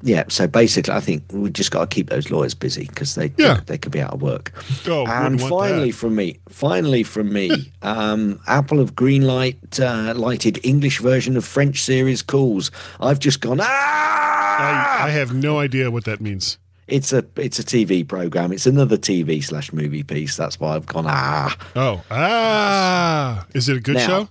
[0.00, 3.32] yeah, so basically, I think we just got to keep those lawyers busy because they
[3.36, 3.60] Yeah.
[3.66, 4.52] they could be out of work.
[4.86, 5.96] Oh, and finally, that.
[5.96, 7.50] from me, finally from me,
[7.82, 12.70] um, Apple have greenlight uh, lighted English version of French series calls.
[13.00, 15.00] I've just gone ah.
[15.00, 16.58] I, I have no idea what that means.
[16.86, 18.52] it's a it's a TV program.
[18.52, 20.36] It's another TV slash movie piece.
[20.36, 21.56] That's why I've gone ah.
[21.74, 24.28] Oh, ah, is it a good Now- show?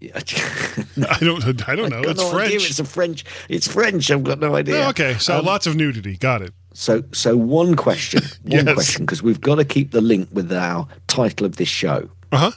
[0.00, 0.16] Yeah.
[1.10, 1.68] I don't.
[1.68, 2.00] I don't know.
[2.02, 2.58] It's no idea.
[2.58, 2.70] French.
[2.70, 3.24] It's a French.
[3.48, 4.10] It's French.
[4.10, 4.84] I've got no idea.
[4.86, 6.16] Oh, okay, so Um, lots of nudity.
[6.16, 6.54] Got it.
[6.72, 8.74] So, so one question, one Yes.
[8.74, 12.08] question, because we've got to keep the link with our title of this show.
[12.32, 12.50] Uh huh.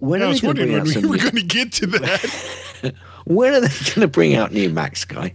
[0.00, 2.94] When I are they was wondering when we were going to get to that.
[3.24, 5.34] when are they going to bring out new Macs, guy?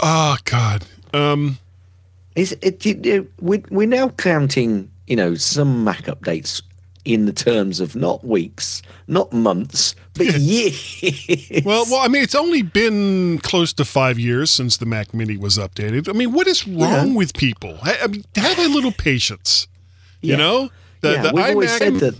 [0.00, 0.86] oh God.
[1.12, 1.58] Um.
[2.34, 2.86] Is it?
[2.86, 6.62] you know, we we're now counting, you know, some Mac updates
[7.04, 11.62] in the terms of not weeks, not months, but years.
[11.64, 15.36] Well, well, I mean, it's only been close to five years since the Mac Mini
[15.36, 16.08] was updated.
[16.08, 17.14] I mean, what is wrong Yeah.
[17.16, 17.78] with people?
[17.82, 19.66] I, I mean, have a little patience.
[20.20, 20.36] You Yeah.
[20.36, 22.14] know, the yeah, the we've always said that.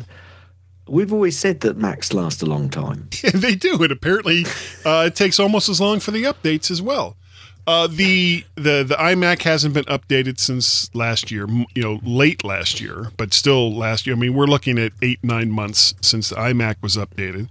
[0.88, 3.09] We've always said that Macs last a long time.
[3.35, 4.45] they do, and apparently,
[4.85, 7.16] uh, it takes almost as long for the updates as well.
[7.64, 12.81] Uh, the the the iMac hasn't been updated since last year, you know, late last
[12.81, 14.16] year, but still last year.
[14.16, 17.48] I mean, we're looking at eight nine months since the iMac was updated.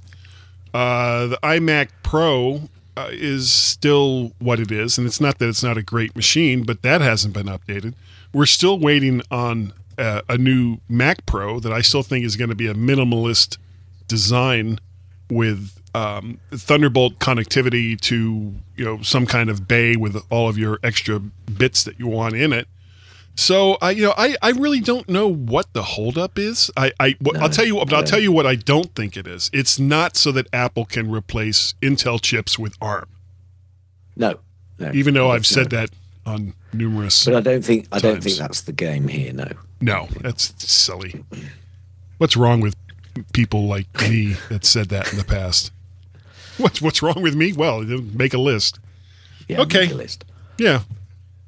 [0.74, 5.64] Uh, the iMac Pro uh, is still what it is, and it's not that it's
[5.64, 7.94] not a great machine, but that hasn't been updated.
[8.34, 12.50] We're still waiting on uh, a new Mac Pro that I still think is going
[12.50, 13.58] to be a minimalist
[14.08, 14.80] design
[15.30, 20.80] with um, Thunderbolt connectivity to you know some kind of bay with all of your
[20.84, 22.68] extra bits that you want in it.
[23.36, 26.72] So I you know I, I really don't know what the holdup is.
[26.78, 29.18] I, I what, I'll tell you what, but I'll tell you what I don't think
[29.18, 29.50] it is.
[29.54, 33.10] It's not so that Apple can replace Intel chips with ARM.
[34.16, 34.40] No,
[34.80, 34.92] no.
[34.94, 35.80] Even though I've said no.
[35.80, 35.90] that
[36.26, 37.26] on numerous.
[37.26, 39.34] but I don't think I don't think that's the game here.
[39.34, 39.48] No.
[39.82, 41.24] No, that's silly.
[42.18, 42.76] What's wrong with
[43.34, 45.72] people like me that said that in the past?
[46.62, 47.54] What's what's wrong with me?
[47.54, 48.80] Well, make a list.
[49.48, 49.88] Yeah, Okay.
[49.94, 50.26] list.
[50.58, 50.82] Yeah.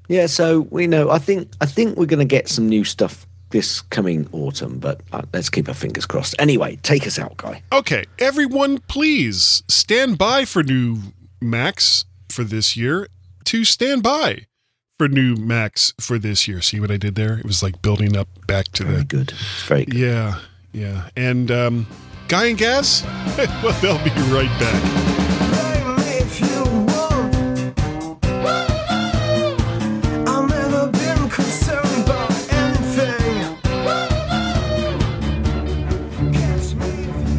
[0.10, 1.10] Yeah, so we know.
[1.10, 5.02] I think I think we're going to get some new stuff this coming autumn, but
[5.12, 6.36] uh, let's keep our fingers crossed.
[6.39, 7.62] Anyway, take us out, guy.
[7.71, 10.97] Okay, everyone, please stand by for new
[11.39, 13.08] Macs for this year.
[13.45, 14.47] To stand by
[14.97, 16.62] for new Macs for this year.
[16.62, 17.38] See what I did there?
[17.38, 19.04] It was like building up back to Very the.
[19.06, 19.32] good.
[19.32, 19.93] It's very good.
[19.99, 20.39] Yeah,
[20.71, 21.10] yeah.
[21.15, 21.88] And um,
[22.34, 23.04] Guy and Gaz,
[23.62, 24.82] well, they'll be right back.
[25.54, 27.36] Blame me if you want.
[30.28, 33.56] I've never been concerned about anything.
[36.34, 37.30] Catch me if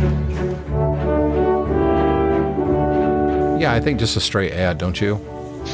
[3.58, 5.18] you Yeah, I think just a straight ad, don't you?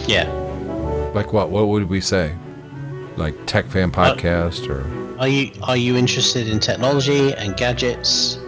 [0.06, 0.30] Yeah.
[1.14, 1.50] Like what?
[1.50, 2.34] What would we say?
[3.18, 4.86] Like Tech Fan uh, Podcast or?
[5.20, 8.38] Are you are you interested in technology and gadgets?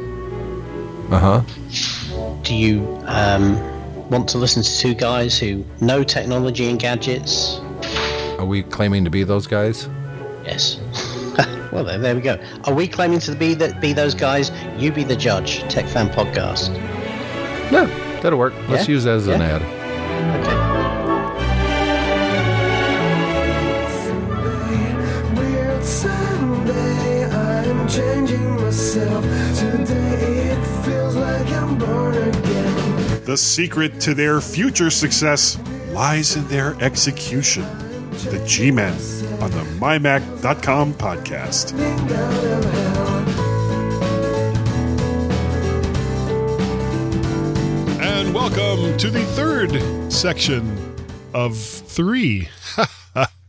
[1.12, 2.40] Uh huh.
[2.42, 3.58] Do you um,
[4.08, 7.60] want to listen to two guys who know technology and gadgets?
[8.38, 9.88] Are we claiming to be those guys?
[10.44, 10.80] Yes.
[11.72, 12.42] well, there, there we go.
[12.64, 14.50] Are we claiming to be that be those guys?
[14.78, 15.60] You be the judge.
[15.72, 16.70] Tech Fan Podcast.
[17.70, 17.86] No,
[18.20, 18.54] that'll work.
[18.68, 18.94] Let's Yeah?
[18.94, 19.81] use that as an ad.
[33.32, 37.62] The secret to their future success lies in their execution.
[38.28, 38.92] The G Men
[39.40, 41.72] on the MyMac.com podcast.
[48.02, 50.94] And welcome to the third section
[51.32, 52.50] of three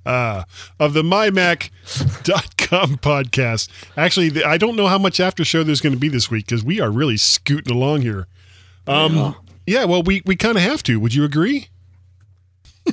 [0.06, 0.46] of
[0.94, 3.68] the MyMac.com podcast.
[3.98, 6.64] Actually, I don't know how much after show there's going to be this week because
[6.64, 8.28] we are really scooting along here.
[8.86, 9.34] Um, yeah,
[9.68, 11.00] well, we, we kind of have to.
[11.00, 11.68] Would you agree?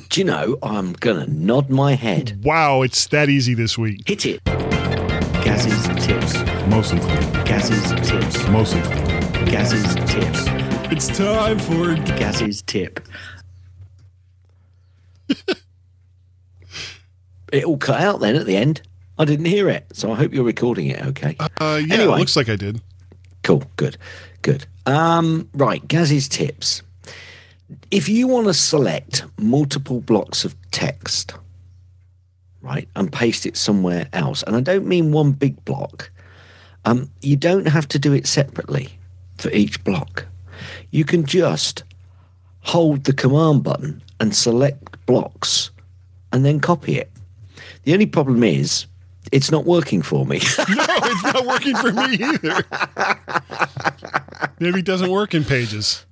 [0.09, 0.57] Do you know?
[0.63, 2.41] I'm gonna nod my head.
[2.45, 4.07] Wow, it's that easy this week.
[4.07, 4.43] Hit it.
[4.45, 6.33] Gaz's tips.
[6.67, 7.31] Mostly clean.
[7.45, 8.47] Gaz's tips.
[8.47, 9.45] Mostly clean.
[9.45, 10.45] Gaz's tips.
[10.93, 11.95] It's time for.
[12.17, 13.01] Gaz's tip.
[17.51, 18.81] it all cut out then at the end.
[19.17, 21.05] I didn't hear it, so I hope you're recording it.
[21.07, 21.35] Okay.
[21.39, 22.15] Uh, yeah, Anyway.
[22.15, 22.81] it looks like I did.
[23.43, 23.63] Cool.
[23.75, 23.97] Good.
[24.41, 24.65] Good.
[24.85, 25.85] Um, right.
[25.87, 26.81] Gaz's tips.
[27.89, 31.33] If you want to select multiple blocks of text,
[32.61, 36.11] right, and paste it somewhere else, and I don't mean one big block,
[36.85, 38.89] um, you don't have to do it separately
[39.37, 40.25] for each block.
[40.91, 41.83] You can just
[42.61, 45.71] hold the command button and select blocks
[46.31, 47.11] and then copy it.
[47.83, 48.85] The only problem is
[49.31, 50.37] it's not working for me.
[50.57, 52.63] no, it's not working for me either.
[54.59, 56.05] Maybe it doesn't work in pages.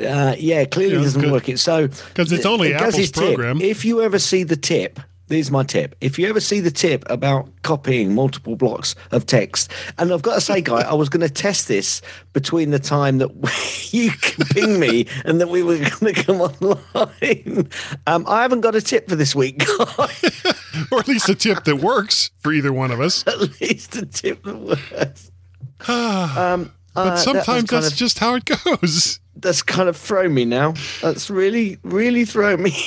[0.00, 1.48] Uh, yeah, clearly Yeah, doesn't work.
[1.48, 3.60] It so because it's only Apple's tip, program.
[3.60, 4.98] If you ever see the tip,
[5.28, 5.94] here's my tip.
[6.00, 10.34] If you ever see the tip about copying multiple blocks of text, and I've got
[10.34, 12.02] to say, guy, I was going to test this
[12.32, 13.30] between the time that
[13.92, 14.10] you
[14.50, 17.68] ping me and that we were going to come online.
[18.06, 20.08] Um, I haven't got a tip for this week, guy.
[20.90, 23.24] Or at least a tip that works for either one of us.
[23.28, 25.30] At least a tip that works.
[25.86, 29.20] but Um, uh, sometimes kind that's of- just how it goes.
[29.44, 30.74] That's kind of thrown me now.
[31.02, 32.76] That's really, really thrown me.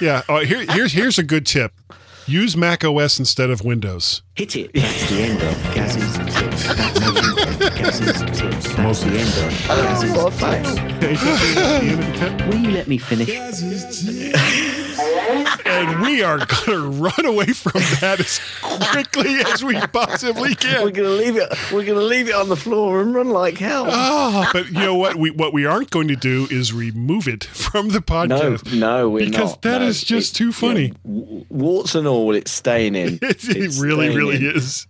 [0.00, 0.22] Yeah.
[0.28, 1.72] Oh, here, here's here's a good tip.
[2.28, 4.22] Use Mac OS instead of Windows.
[4.36, 4.70] Hit it.
[4.72, 6.64] That's the end of Gaz's tips.
[6.68, 7.14] That's oh,
[7.70, 8.74] Gaz's tips.
[8.76, 10.12] That's the end of Gaz's
[12.20, 12.44] tips.
[12.46, 13.28] Will you let me finish?
[15.64, 18.40] And we are going to run away from that as
[18.92, 20.82] quickly as we possibly can.
[20.82, 21.02] We're can.
[21.04, 21.48] gonna leave it.
[21.72, 23.86] We're gonna leave it on the floor and run like hell.
[23.88, 25.16] Oh, but you know what?
[25.16, 28.72] We what we aren't going to do is remove it from the podcast.
[28.78, 29.62] no, we're because not.
[29.62, 29.86] that no.
[29.86, 30.92] is just It- too funny.
[31.04, 33.18] warts and all, it's staying in.
[33.28, 34.56] It, it really, really in.
[34.56, 34.86] is.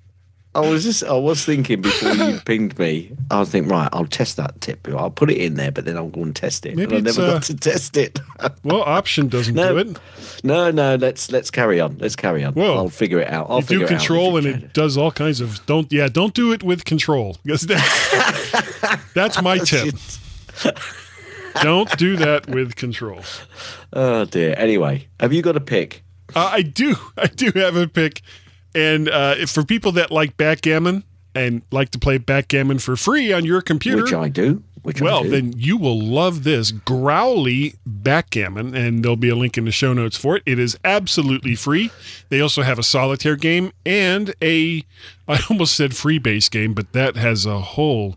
[0.59, 3.12] I was just, I was thinking before you pinged me.
[3.30, 4.86] I was thinking, right, I'll test that tip.
[4.88, 6.76] I'll put it in there, but then I'll go and test it.
[6.76, 8.20] Maybe and I never uh, got to test it.
[8.64, 9.72] Well, option doesn't No.
[9.72, 9.98] do it.
[10.44, 11.98] no, no, let's let's carry on.
[11.98, 12.54] Let's carry on.
[12.54, 12.76] Whoa.
[12.76, 13.46] I'll figure it out.
[13.50, 14.62] I'll you figure do it out control you and can.
[14.64, 17.66] it does all kinds of don't yeah don't do it with control because
[19.14, 19.94] that's my tip
[21.62, 23.20] don't do that with control
[23.92, 24.54] Oh dear.
[24.59, 26.02] Anyway, have you got a pick?
[26.36, 28.20] uh, i do i do have a pick
[28.74, 31.04] and uh, if for people that like backgammon
[31.34, 34.62] and like to play backgammon for free on your computer Which I do.
[34.82, 35.30] Which I well, do.
[35.30, 39.92] then you will love this Growly backgammon, and there'll be a link in the show
[39.92, 40.42] notes for it.
[40.46, 41.90] It is absolutely free.
[42.28, 44.84] They also have a solitaire game and a,
[45.28, 48.16] I almost said free base game, but that has a whole,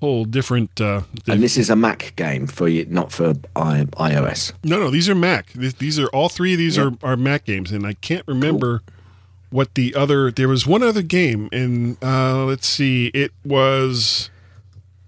[0.00, 0.80] whole different.
[0.80, 4.52] Uh, and this is a Mac game for you, not for I, iOS.
[4.62, 5.52] no, no, these are Mac.
[5.52, 8.82] These, these are all three of these are, are Mac games, and I can't remember
[9.54, 10.32] what the other.
[10.32, 14.28] There was one other game, and uh, let's see, it was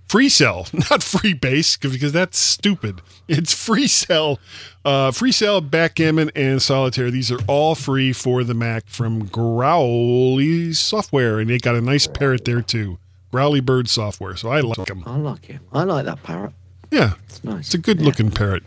[0.09, 3.01] free cell, not free base, because that's stupid.
[3.27, 4.39] It's free cell,
[4.85, 7.11] uh, free cell, backgammon, and solitaire.
[7.11, 12.07] These are all free for the Mac from Growly Software, and they got a nice
[12.07, 12.99] parrot there too.
[13.33, 15.03] Growlybird Software, so I like them.
[15.07, 15.61] I like it.
[15.73, 16.53] I like that parrot.
[16.93, 17.67] Yeah, It's nice.
[17.67, 18.63] it's a good looking parrot.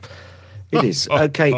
[0.72, 1.07] It is.
[1.20, 1.51] Okay.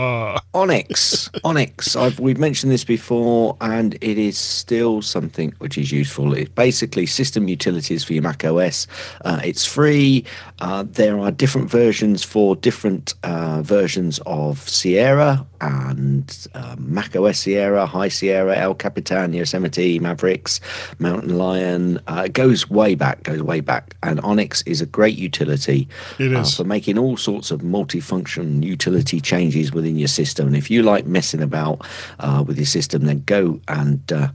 [0.54, 1.30] Onyx.
[1.44, 1.96] Onyx.
[1.96, 6.34] I've, we've mentioned this before, and it is still something which is useful.
[6.34, 8.88] It's basically system utilities for your Mac OS.
[9.24, 10.26] Uh, it's free.
[10.60, 17.40] Uh, there are different versions for different uh, versions of Sierra and uh, Mac OS
[17.40, 20.60] Sierra, High Sierra, El Capitan, Yosemite, Mavericks,
[21.00, 22.00] Mountain Lion.
[22.08, 23.96] Uh, it goes way back, goes way back.
[24.04, 25.88] And Onyx is a great utility
[26.20, 30.48] It uh, for making all sorts of multifunction utility changes within your system.
[30.48, 31.86] And if you like messing about
[32.20, 34.30] uh, with your system, then go and uh,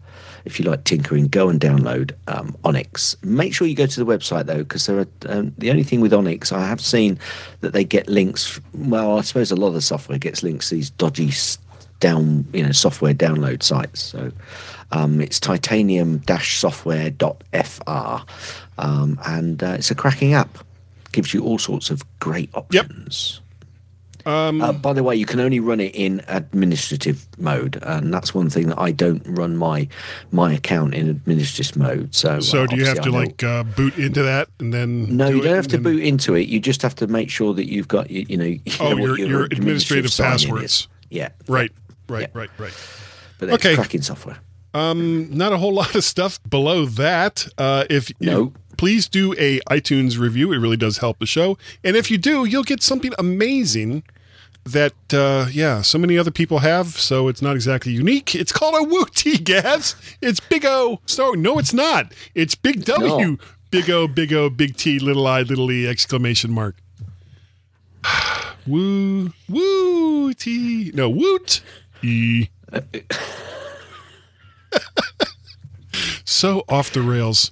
[0.47, 3.17] if you like tinkering, go and download um, Onyx.
[3.23, 6.01] Make sure you go to the website though, because there are um, the only thing
[6.01, 7.19] with Onyx I have seen
[7.61, 8.59] that they get links.
[8.73, 11.31] Well, I suppose a lot of the software gets links to these dodgy
[12.01, 14.03] down, you know, software download sites.
[14.03, 14.33] So.
[14.93, 18.17] Um, it's titanium-software.fr,
[18.79, 20.59] um, and uh, it's a cracking app.
[21.11, 23.41] Gives you all sorts of great options.
[24.27, 28.35] Um, Uh, by the way, you can only run it in administrative mode, and that's
[28.35, 29.89] one thing that I don't run my
[30.33, 32.15] my account in administrative mode.
[32.15, 35.17] So, so uh, do you have to like uh, boot into that and then?
[35.17, 36.49] No, do you don't have to and- boot into it.
[36.49, 38.45] You just have to make sure that you've got you, you know.
[38.67, 40.89] You Oh, know what your- your administrative sign-in passwords.
[41.09, 41.71] Yeah, Right,
[42.09, 42.27] right, Yeah.
[42.35, 42.73] right, right.
[43.39, 43.75] but it's Okay.
[43.77, 44.39] cracking software.
[44.75, 47.47] Um, not a whole lot of stuff below that.
[47.57, 48.47] Uh, if No.
[48.47, 50.53] if- please do a iTunes review.
[50.53, 51.57] It really does help the show.
[51.83, 54.03] And if you do, you'll get something amazing
[54.67, 56.89] that uh, yeah, so many other people have.
[56.89, 58.35] So it's not exactly unique.
[58.35, 59.95] It's called a Woo T Gas.
[60.21, 61.01] It's Big O.
[61.07, 62.13] So no, it's not.
[62.35, 63.31] It's Big W.
[63.31, 63.41] not.
[63.71, 66.77] Big O, Big O, Big T, little I, little E, exclamation mark.
[68.67, 70.91] woo, woo T.
[70.95, 71.61] No, woot
[72.03, 72.49] E.
[76.25, 77.51] so off the rails.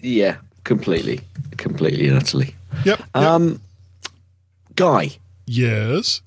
[0.00, 1.20] Yeah, completely,
[1.56, 2.54] completely and utterly.
[2.84, 2.98] Yep.
[2.98, 3.08] yep.
[3.14, 3.60] Um,
[4.76, 5.10] Guy,
[5.46, 6.22] yes.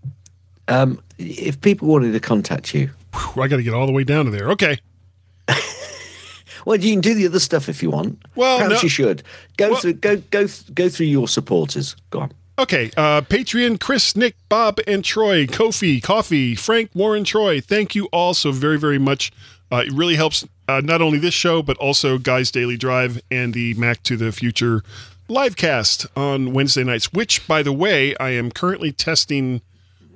[0.67, 4.03] um, if people wanted to contact you, Whew, I got to get all the way
[4.03, 4.49] down to there.
[4.51, 4.77] Okay.
[6.65, 8.19] well, you can do the other stuff if you want.
[8.35, 9.23] Well, perhaps no- you should
[9.57, 11.95] go Well- through go go go through your supporters.
[12.09, 12.31] Go on.
[12.59, 17.61] Okay, uh, Patreon, Chris, Nick, Bob, and Troy, Kofi, Coffee, Frank, Warren, Troy.
[17.61, 19.31] Thank you all so very, very much.
[19.71, 23.53] Uh, it really helps uh, not only this show, but also Guys Daily Drive and
[23.53, 24.81] the Mac to the Future
[25.27, 29.61] live cast on Wednesday nights, which, by the way, I am currently testing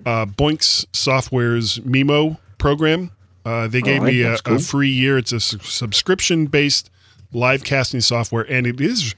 [0.05, 3.11] uh, Boinx Software's Mimo program.
[3.45, 4.55] Uh, they gave right, me a, cool.
[4.55, 5.17] a free year.
[5.17, 6.89] It's a subscription based
[7.33, 9.15] live casting software, and it is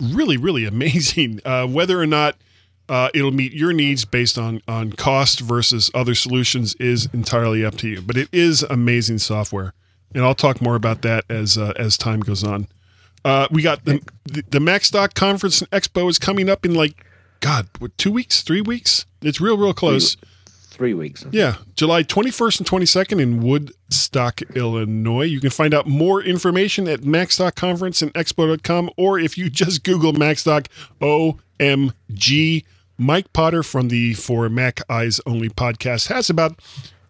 [0.00, 1.40] really, really amazing.
[1.44, 2.36] Uh, whether or not
[2.88, 7.76] uh, it'll meet your needs based on on cost versus other solutions is entirely up
[7.76, 8.02] to you.
[8.02, 9.72] But it is amazing software,
[10.14, 12.68] and I'll talk more about that as uh, as time goes on.
[13.24, 17.04] Uh, we got the the, the MacStock conference and expo is coming up in like
[17.40, 19.06] God, what, two weeks, three weeks.
[19.22, 20.16] It's real, real close.
[20.46, 21.24] Three weeks.
[21.30, 25.26] Yeah, July 21st and 22nd in Woodstock, Illinois.
[25.26, 29.84] You can find out more information at Macstock Conference and Expo.com, or if you just
[29.84, 30.66] Google Macstock
[31.00, 32.64] OMG.
[32.96, 36.60] Mike Potter from the For Mac Eyes Only podcast has about,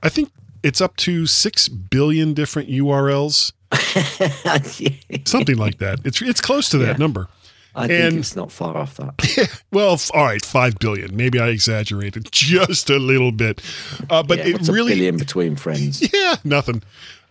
[0.03, 0.31] I think
[0.63, 3.53] it's up to 6 billion different URLs,
[5.25, 6.01] something like that.
[6.05, 6.97] It's, it's close to that Yeah.
[6.97, 7.29] number.
[7.77, 9.61] I And- think it's not far off that.
[9.73, 11.17] Well, all right, 5 billion.
[11.17, 13.61] Maybe I exaggerated just a little bit.
[14.09, 16.01] Uh, but Yeah, it really a billion between friends.
[16.13, 16.83] Yeah, nothing.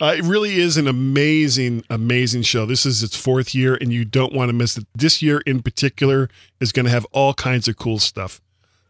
[0.01, 2.65] Uh, it really is an amazing, amazing show.
[2.65, 4.85] This is its fourth year, and you don't want to miss it.
[4.93, 6.29] This year in particular
[6.59, 8.41] is going to have all kinds of cool stuff.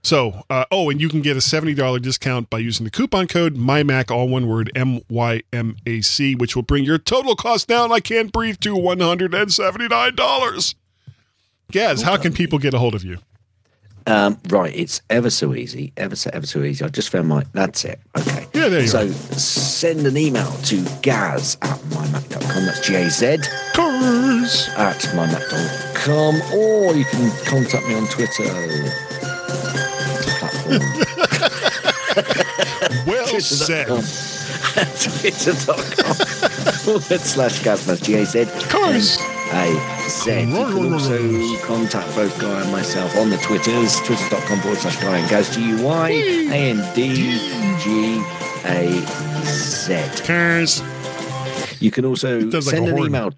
[0.03, 3.55] So, uh, oh, and you can get a $70 discount by using the coupon code
[3.55, 7.69] MyMac, all one word, M Y M A C, which will bring your total cost
[7.69, 10.75] down, I can't breathe, to $179.
[11.71, 13.19] Gaz, how can people get a hold of you?
[14.05, 16.83] Um, right, it's ever so easy, ever so ever so easy.
[16.83, 17.45] I just found my.
[17.53, 18.01] That's it.
[18.17, 18.45] Okay.
[18.53, 19.13] Yeah, there you so are.
[19.13, 22.65] send an email to gaz at mymac.com.
[22.65, 23.37] That's G A Z
[23.73, 24.67] Cars.
[24.75, 29.12] at mymac.com, or you can contact me on Twitter.
[33.05, 33.87] Well said.
[34.73, 36.15] Twitter.com
[36.83, 38.45] forward slash Gazmas, G A Z.
[38.71, 40.41] i Z.
[40.41, 45.17] You can also contact both Guy and myself on the Twitters, twitter.com forward slash Guy
[45.17, 47.37] and Gaz, G U Y A N D
[47.79, 48.21] G
[48.65, 49.01] A
[49.45, 50.23] Z.
[50.25, 50.81] Cars.
[51.81, 53.07] You can also does like send an horn.
[53.07, 53.33] email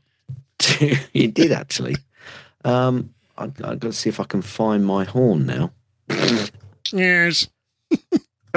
[0.59, 0.95] to.
[1.13, 1.95] You did actually.
[2.63, 5.71] Um, I, I've got to see if I can find my horn now.
[6.91, 7.47] Yes.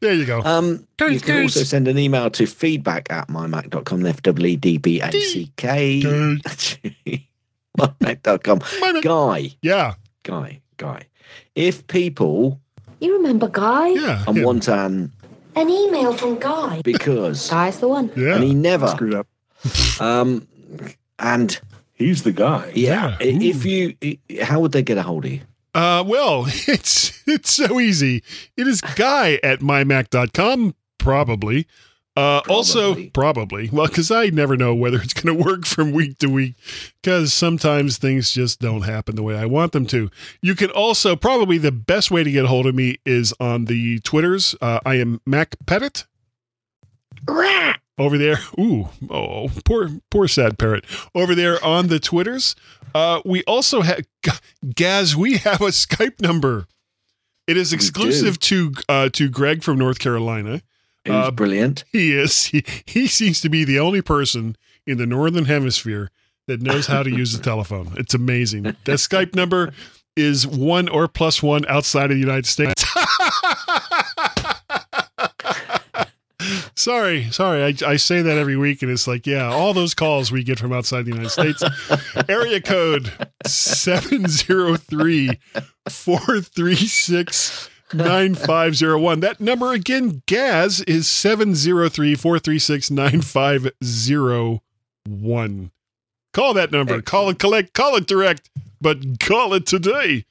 [0.00, 0.40] there you go.
[0.42, 4.56] Um, you Goose, can also send an email to feedback at mymac.com, F W E
[4.56, 6.00] D B A C K.
[7.78, 8.58] mymac.com.
[8.80, 9.02] Mymac.
[9.02, 9.94] Guy, yeah.
[10.22, 11.02] guy, guy.
[11.54, 12.60] If people
[13.00, 13.88] You remember Guy?
[13.88, 14.24] Yeah.
[14.26, 14.44] and yeah.
[14.44, 15.12] want an
[15.54, 16.80] An email from Guy.
[16.82, 18.10] because Guy's the one.
[18.16, 18.34] Yeah.
[18.36, 19.26] and he never Screwed up.
[20.00, 20.46] um
[21.18, 21.58] and
[21.94, 22.72] He's the guy.
[22.74, 23.40] yeah, Yeah.
[23.40, 23.94] if you
[24.42, 25.40] how would they get a hold of you?
[25.76, 28.22] Uh, well, it's it's so easy.
[28.56, 31.66] It is guy at mymac.com, probably.
[32.16, 33.10] Uh, also, Probably.
[33.10, 33.70] probably.
[33.70, 36.54] Well, because I never know whether it's going to work from week to week,
[37.02, 40.10] because sometimes things just don't happen the way I want them to.
[40.40, 43.66] You can also, probably the best way to get a hold of me is on
[43.66, 44.54] the Twitters.
[44.62, 46.06] Uh, I am Mac Pettit.
[47.98, 50.84] Over there, ooh, oh, poor, poor sad parrot.
[51.14, 52.54] Over there on the Twitters,
[52.94, 54.00] uh, we also have
[54.74, 55.16] Gaz.
[55.16, 56.66] We have a Skype number.
[57.46, 60.60] It is exclusive to uh, to Greg from North Carolina.
[61.06, 61.84] Who's Uh, brilliant.
[61.90, 62.44] He is.
[62.46, 66.10] He, he seems to be the only person in the northern hemisphere
[66.48, 67.92] that knows how to use the telephone.
[67.96, 68.64] It's amazing.
[68.64, 69.72] That Skype number
[70.16, 72.84] is one or plus one outside of the United States.
[76.74, 77.62] sorry, sorry.
[77.62, 80.58] I, I say that every week, and it's like, yeah, all those calls we get
[80.58, 81.62] from outside the United States.
[82.28, 83.12] Area code
[83.46, 85.30] 703
[85.88, 89.20] 436 9501.
[89.20, 95.70] That number again, Gaz, is 703 436 9501.
[96.32, 97.00] Call that number.
[97.00, 100.24] Call it collect, call it direct, but call it today.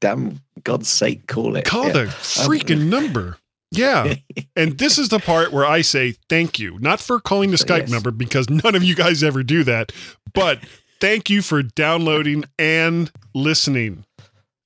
[0.00, 1.64] Damn God's sake, call it.
[1.64, 1.92] Call Yeah.
[1.92, 3.38] the um, freaking number.
[3.72, 4.14] Yeah.
[4.54, 7.80] And this is the part where I say thank you, not for calling the Skype
[7.80, 7.90] Yes.
[7.90, 9.92] number because none of you guys ever do that,
[10.34, 10.58] but
[11.00, 14.04] thank you for downloading and listening.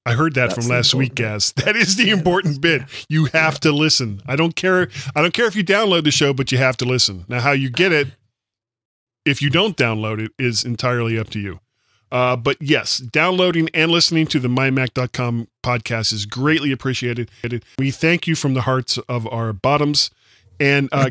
[0.05, 1.53] I heard that That's from last week, Gaz.
[1.65, 2.83] That is the important bit.
[3.09, 4.23] You have to listen.
[4.27, 4.89] I don't care.
[5.15, 7.25] I don't care if you download the show, but you have to listen.
[7.29, 8.09] Now, how you get it,
[9.25, 11.61] if you don't download it, is entirely up to you.
[12.17, 17.31] Uh, but yes, downloading and listening to the mymac.com podcast is greatly appreciated.
[17.79, 20.11] We thank you from the hearts of our bottoms.
[20.59, 21.11] And uh,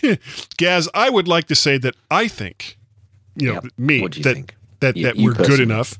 [0.56, 2.78] Gaz, I would like to say that I think,
[3.34, 3.72] you know, Yep.
[3.76, 4.54] me, you that, think?
[4.80, 5.98] that, You- that we're good enough,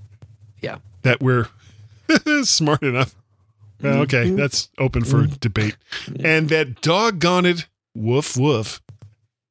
[0.62, 0.78] Yeah.
[1.02, 1.48] that we're
[2.44, 3.14] smart enough
[3.82, 5.76] Well, okay, that's open for debate.
[6.24, 8.80] And that doggone it, woof woof,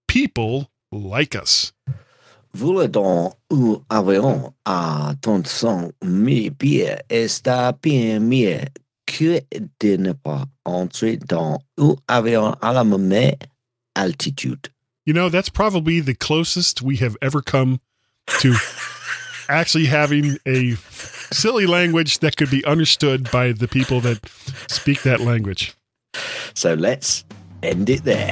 [0.07, 1.73] people like us.
[2.57, 8.61] Dans un avion à 35 000 pieds está bien mieux
[9.05, 9.41] que
[9.81, 13.35] de ne pas entrer dans un avion à la même
[13.93, 14.69] altitude.
[15.05, 17.79] You know, that's probably the closest we have ever come
[18.39, 18.53] to
[19.49, 20.75] actually having a
[21.31, 24.19] silly language that could be understood by the people that
[24.69, 25.75] speak that language.
[26.53, 27.25] So let's
[27.61, 28.31] end it there.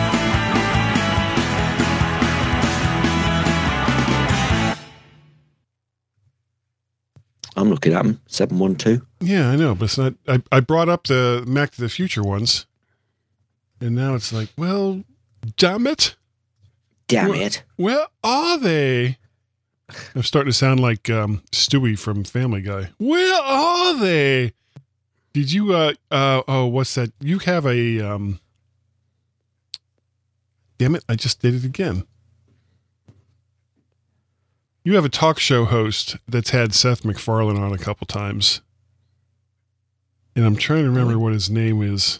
[7.61, 8.19] I'm looking at them.
[8.27, 9.01] 712.
[9.21, 10.13] Yeah, I know, but it's not.
[10.27, 12.65] I, I brought up the Mac to the Future ones,
[13.79, 15.03] and now it's like, well,
[15.57, 16.15] damn it.
[17.07, 17.63] Damn Where- it.
[17.77, 19.17] Where are they?
[20.15, 22.91] I'm starting to sound like um, Stewie from Family Guy.
[22.97, 24.53] Where are they?
[25.33, 25.73] Did you?
[25.73, 27.11] Uh, uh, oh, what's that?
[27.19, 27.99] You have a.
[27.99, 28.39] Um,
[30.77, 31.03] damn it!
[31.09, 32.05] I just did it again.
[34.83, 38.61] You have a talk show host that's had Seth MacFarlane on a couple times,
[40.35, 42.19] and I'm trying to remember what his name is.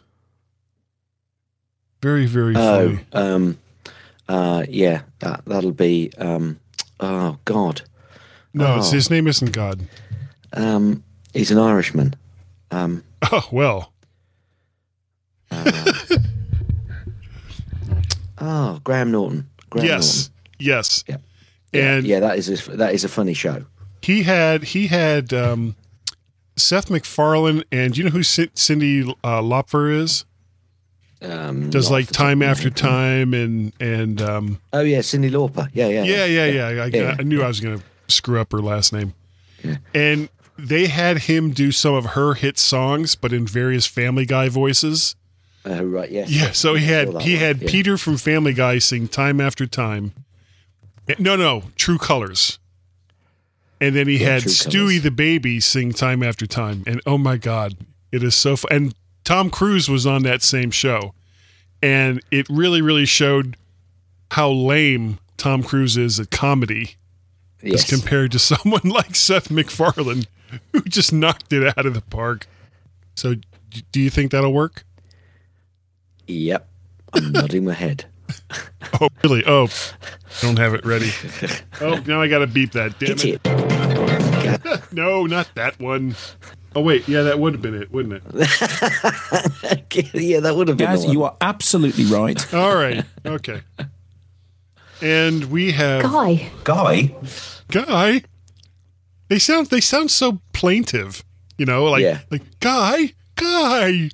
[2.04, 3.06] Very, very Oh, funny.
[3.14, 3.60] um,
[4.28, 6.60] uh, yeah, that, that'll be, um,
[7.00, 7.82] oh, God.
[8.54, 8.94] No, it's, Oh.
[8.96, 9.82] his name isn't God.
[10.54, 11.04] Um,
[11.34, 12.16] he's an Irishman.
[12.72, 13.94] Um, Oh well.
[15.52, 15.72] uh,
[18.40, 19.48] oh, Graham Norton.
[19.70, 21.04] Graham yes, yes.
[21.08, 21.24] Norton.
[21.74, 23.66] Yeah, And yeah, that is a, that is a funny show.
[24.02, 25.76] he had he had um,
[26.58, 30.26] Seth MacFarlane, and you know who Cin- Cyndi uh, Lauper is?
[31.22, 32.76] Um, Does like off the top time after head.
[32.78, 35.70] time, and and um, Oh yeah, Cyndi Lauper.
[35.74, 36.84] Yeah, yeah, yeah, yeah, yeah.
[36.84, 39.14] I, yeah, I knew I was going to screw up her last name.
[39.64, 39.78] Yeah.
[39.94, 44.50] And they had him do some of her hit songs, but in various Family Guy
[44.50, 45.16] voices.
[45.64, 46.32] Oh right, yes.
[46.32, 47.70] Yeah, so he had he one, had yeah.
[47.70, 50.14] Peter from Family Guy sing "Time After Time."
[51.20, 52.60] No, no, True Colors.
[53.80, 55.04] And then he Yeah, had Stewie Colours.
[55.04, 57.76] the baby sing "Time After Time," and oh my god,
[58.12, 58.56] it is so.
[58.56, 58.94] Fu- and
[59.24, 61.14] Tom Cruise was on that same show,
[61.82, 63.58] and it really, really showed
[64.32, 66.96] how lame Tom Cruise is at comedy
[67.64, 67.84] Yes.
[67.92, 70.26] as compared to someone like Seth MacFarlane,
[70.74, 72.48] who just knocked it out of the park.
[73.16, 73.36] So,
[73.92, 74.84] do you think that'll work?
[76.28, 76.68] Yep.
[77.14, 78.06] I'm nodding my head.
[79.00, 79.44] Oh, really?
[79.48, 79.68] Oh,
[80.42, 81.10] don't have it ready.
[81.80, 83.00] Oh, now I got to beep that.
[83.00, 83.42] Damn it.
[83.46, 84.82] it.
[84.94, 86.16] No, not that one.
[86.76, 87.08] Oh, wait.
[87.08, 88.24] Yeah, that would have been it, wouldn't it?
[90.14, 91.14] yeah, that would have been Gaz, the one.
[91.16, 92.54] you are absolutely right.
[92.54, 93.04] All right.
[93.26, 93.62] Okay.
[95.02, 96.50] And we have Guy.
[96.64, 97.16] Guy,
[97.70, 98.24] Guy.
[99.30, 101.24] They sound they sound so plaintive,
[101.58, 102.20] you know, like Yeah.
[102.30, 104.10] like Guy, Guy,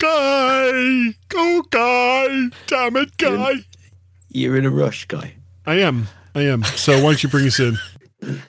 [0.00, 3.56] Guy, go Guy, damn it, Guy.
[4.30, 5.34] You're in a rush, guy.
[5.66, 6.64] I am, I am.
[6.64, 7.76] So why don't you bring us in?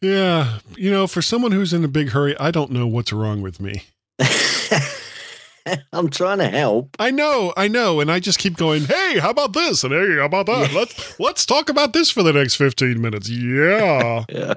[0.00, 3.42] yeah, you know, for someone who's in a big hurry, I don't know what's wrong
[3.42, 3.82] with me.
[5.92, 6.94] I'm trying to help.
[7.00, 8.84] I know, I know, and I just keep going.
[8.84, 9.82] Hey, how about this?
[9.82, 10.72] And hey, how about that?
[10.72, 13.28] Let's let's talk about this for the next fifteen minutes.
[13.28, 14.24] Yeah.
[14.32, 14.54] Yeah.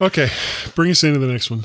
[0.00, 0.28] Okay,
[0.74, 1.64] bring us into the next one.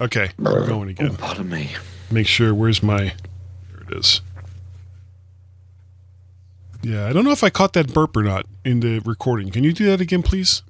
[0.00, 1.16] Okay, we're going Oh, again.
[1.16, 1.70] pardon me.
[2.10, 2.54] Make sure.
[2.54, 3.12] Where's my?
[3.72, 4.22] There it is.
[6.82, 9.50] Yeah, I don't know if I caught that burp or not in the recording.
[9.50, 10.62] Can you do that again, please?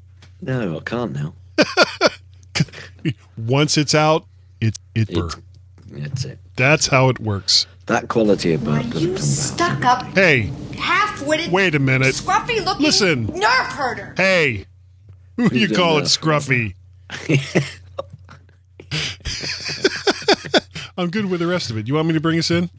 [0.42, 1.34] No, I can't now.
[3.36, 4.26] Once it's out,
[4.60, 5.34] it it burp.
[5.88, 6.38] That's it.
[6.56, 7.66] That's how it works.
[7.86, 9.22] That quality of burp doesn't You come back.
[9.24, 12.14] stuck up, Hey, half-witted, wait a minute.
[12.14, 13.26] scruffy looking Listen.
[13.26, 14.14] nerve herder.
[14.16, 14.66] Hey,
[15.36, 16.04] who you call it.
[16.04, 16.74] Scruffy?
[20.96, 21.86] I'm good with the rest of it.
[21.88, 22.70] You want me to bring us in?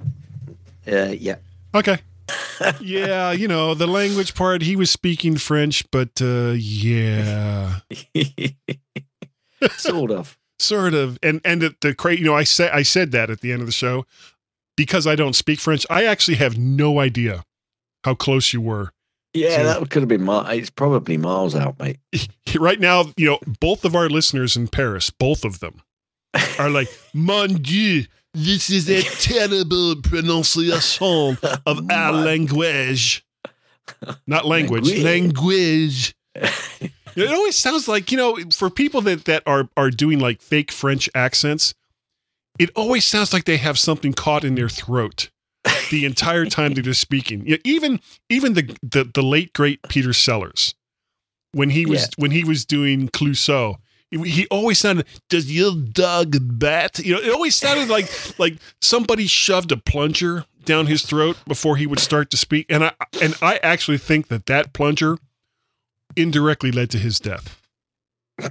[0.87, 1.35] Uh, yeah.
[1.73, 1.99] Okay.
[2.81, 7.79] yeah, you know, the language part, he was speaking French, but uh yeah.
[9.71, 10.37] sort of.
[10.59, 11.17] Sort of.
[11.23, 13.61] And and the, the cra you know, I said I said that at the end
[13.61, 14.05] of the show
[14.77, 15.85] because I don't speak French.
[15.89, 17.43] I actually have no idea
[18.03, 18.91] how close you were.
[19.33, 20.25] Yeah, So- that could have been.
[20.25, 21.97] Mi- it's probably miles out, mate.
[22.59, 25.81] Right now, you know, both of our listeners in Paris, both of them
[26.59, 33.25] are like, "Mon Dieu, This is a terrible pronunciation of our language.
[34.25, 36.15] Not language, language.
[36.35, 40.71] it always sounds like, you know, for people that, that are, are doing like fake
[40.71, 41.73] French accents,
[42.57, 45.29] it always sounds like they have something caught in their throat
[45.89, 47.43] the entire time they're just speaking.
[47.45, 50.73] Yeah, even even the, the the late great Peter Sellers,
[51.51, 52.07] when he was Yeah.
[52.17, 53.75] when he was doing Clouseau,
[54.11, 58.07] he always sounded, "Does your dog bat?" You know, it always sounded like
[58.39, 62.65] like somebody shoved a plunger down his throat before he would start to speak.
[62.69, 62.91] And I
[63.21, 65.17] and I actually think that that plunger
[66.15, 67.57] indirectly led to his death.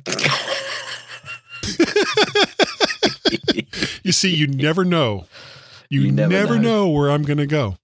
[4.03, 5.27] you see, you never know.
[5.89, 6.85] You, You never, never know.
[6.85, 6.89] know.
[6.91, 7.77] where I'm going to go.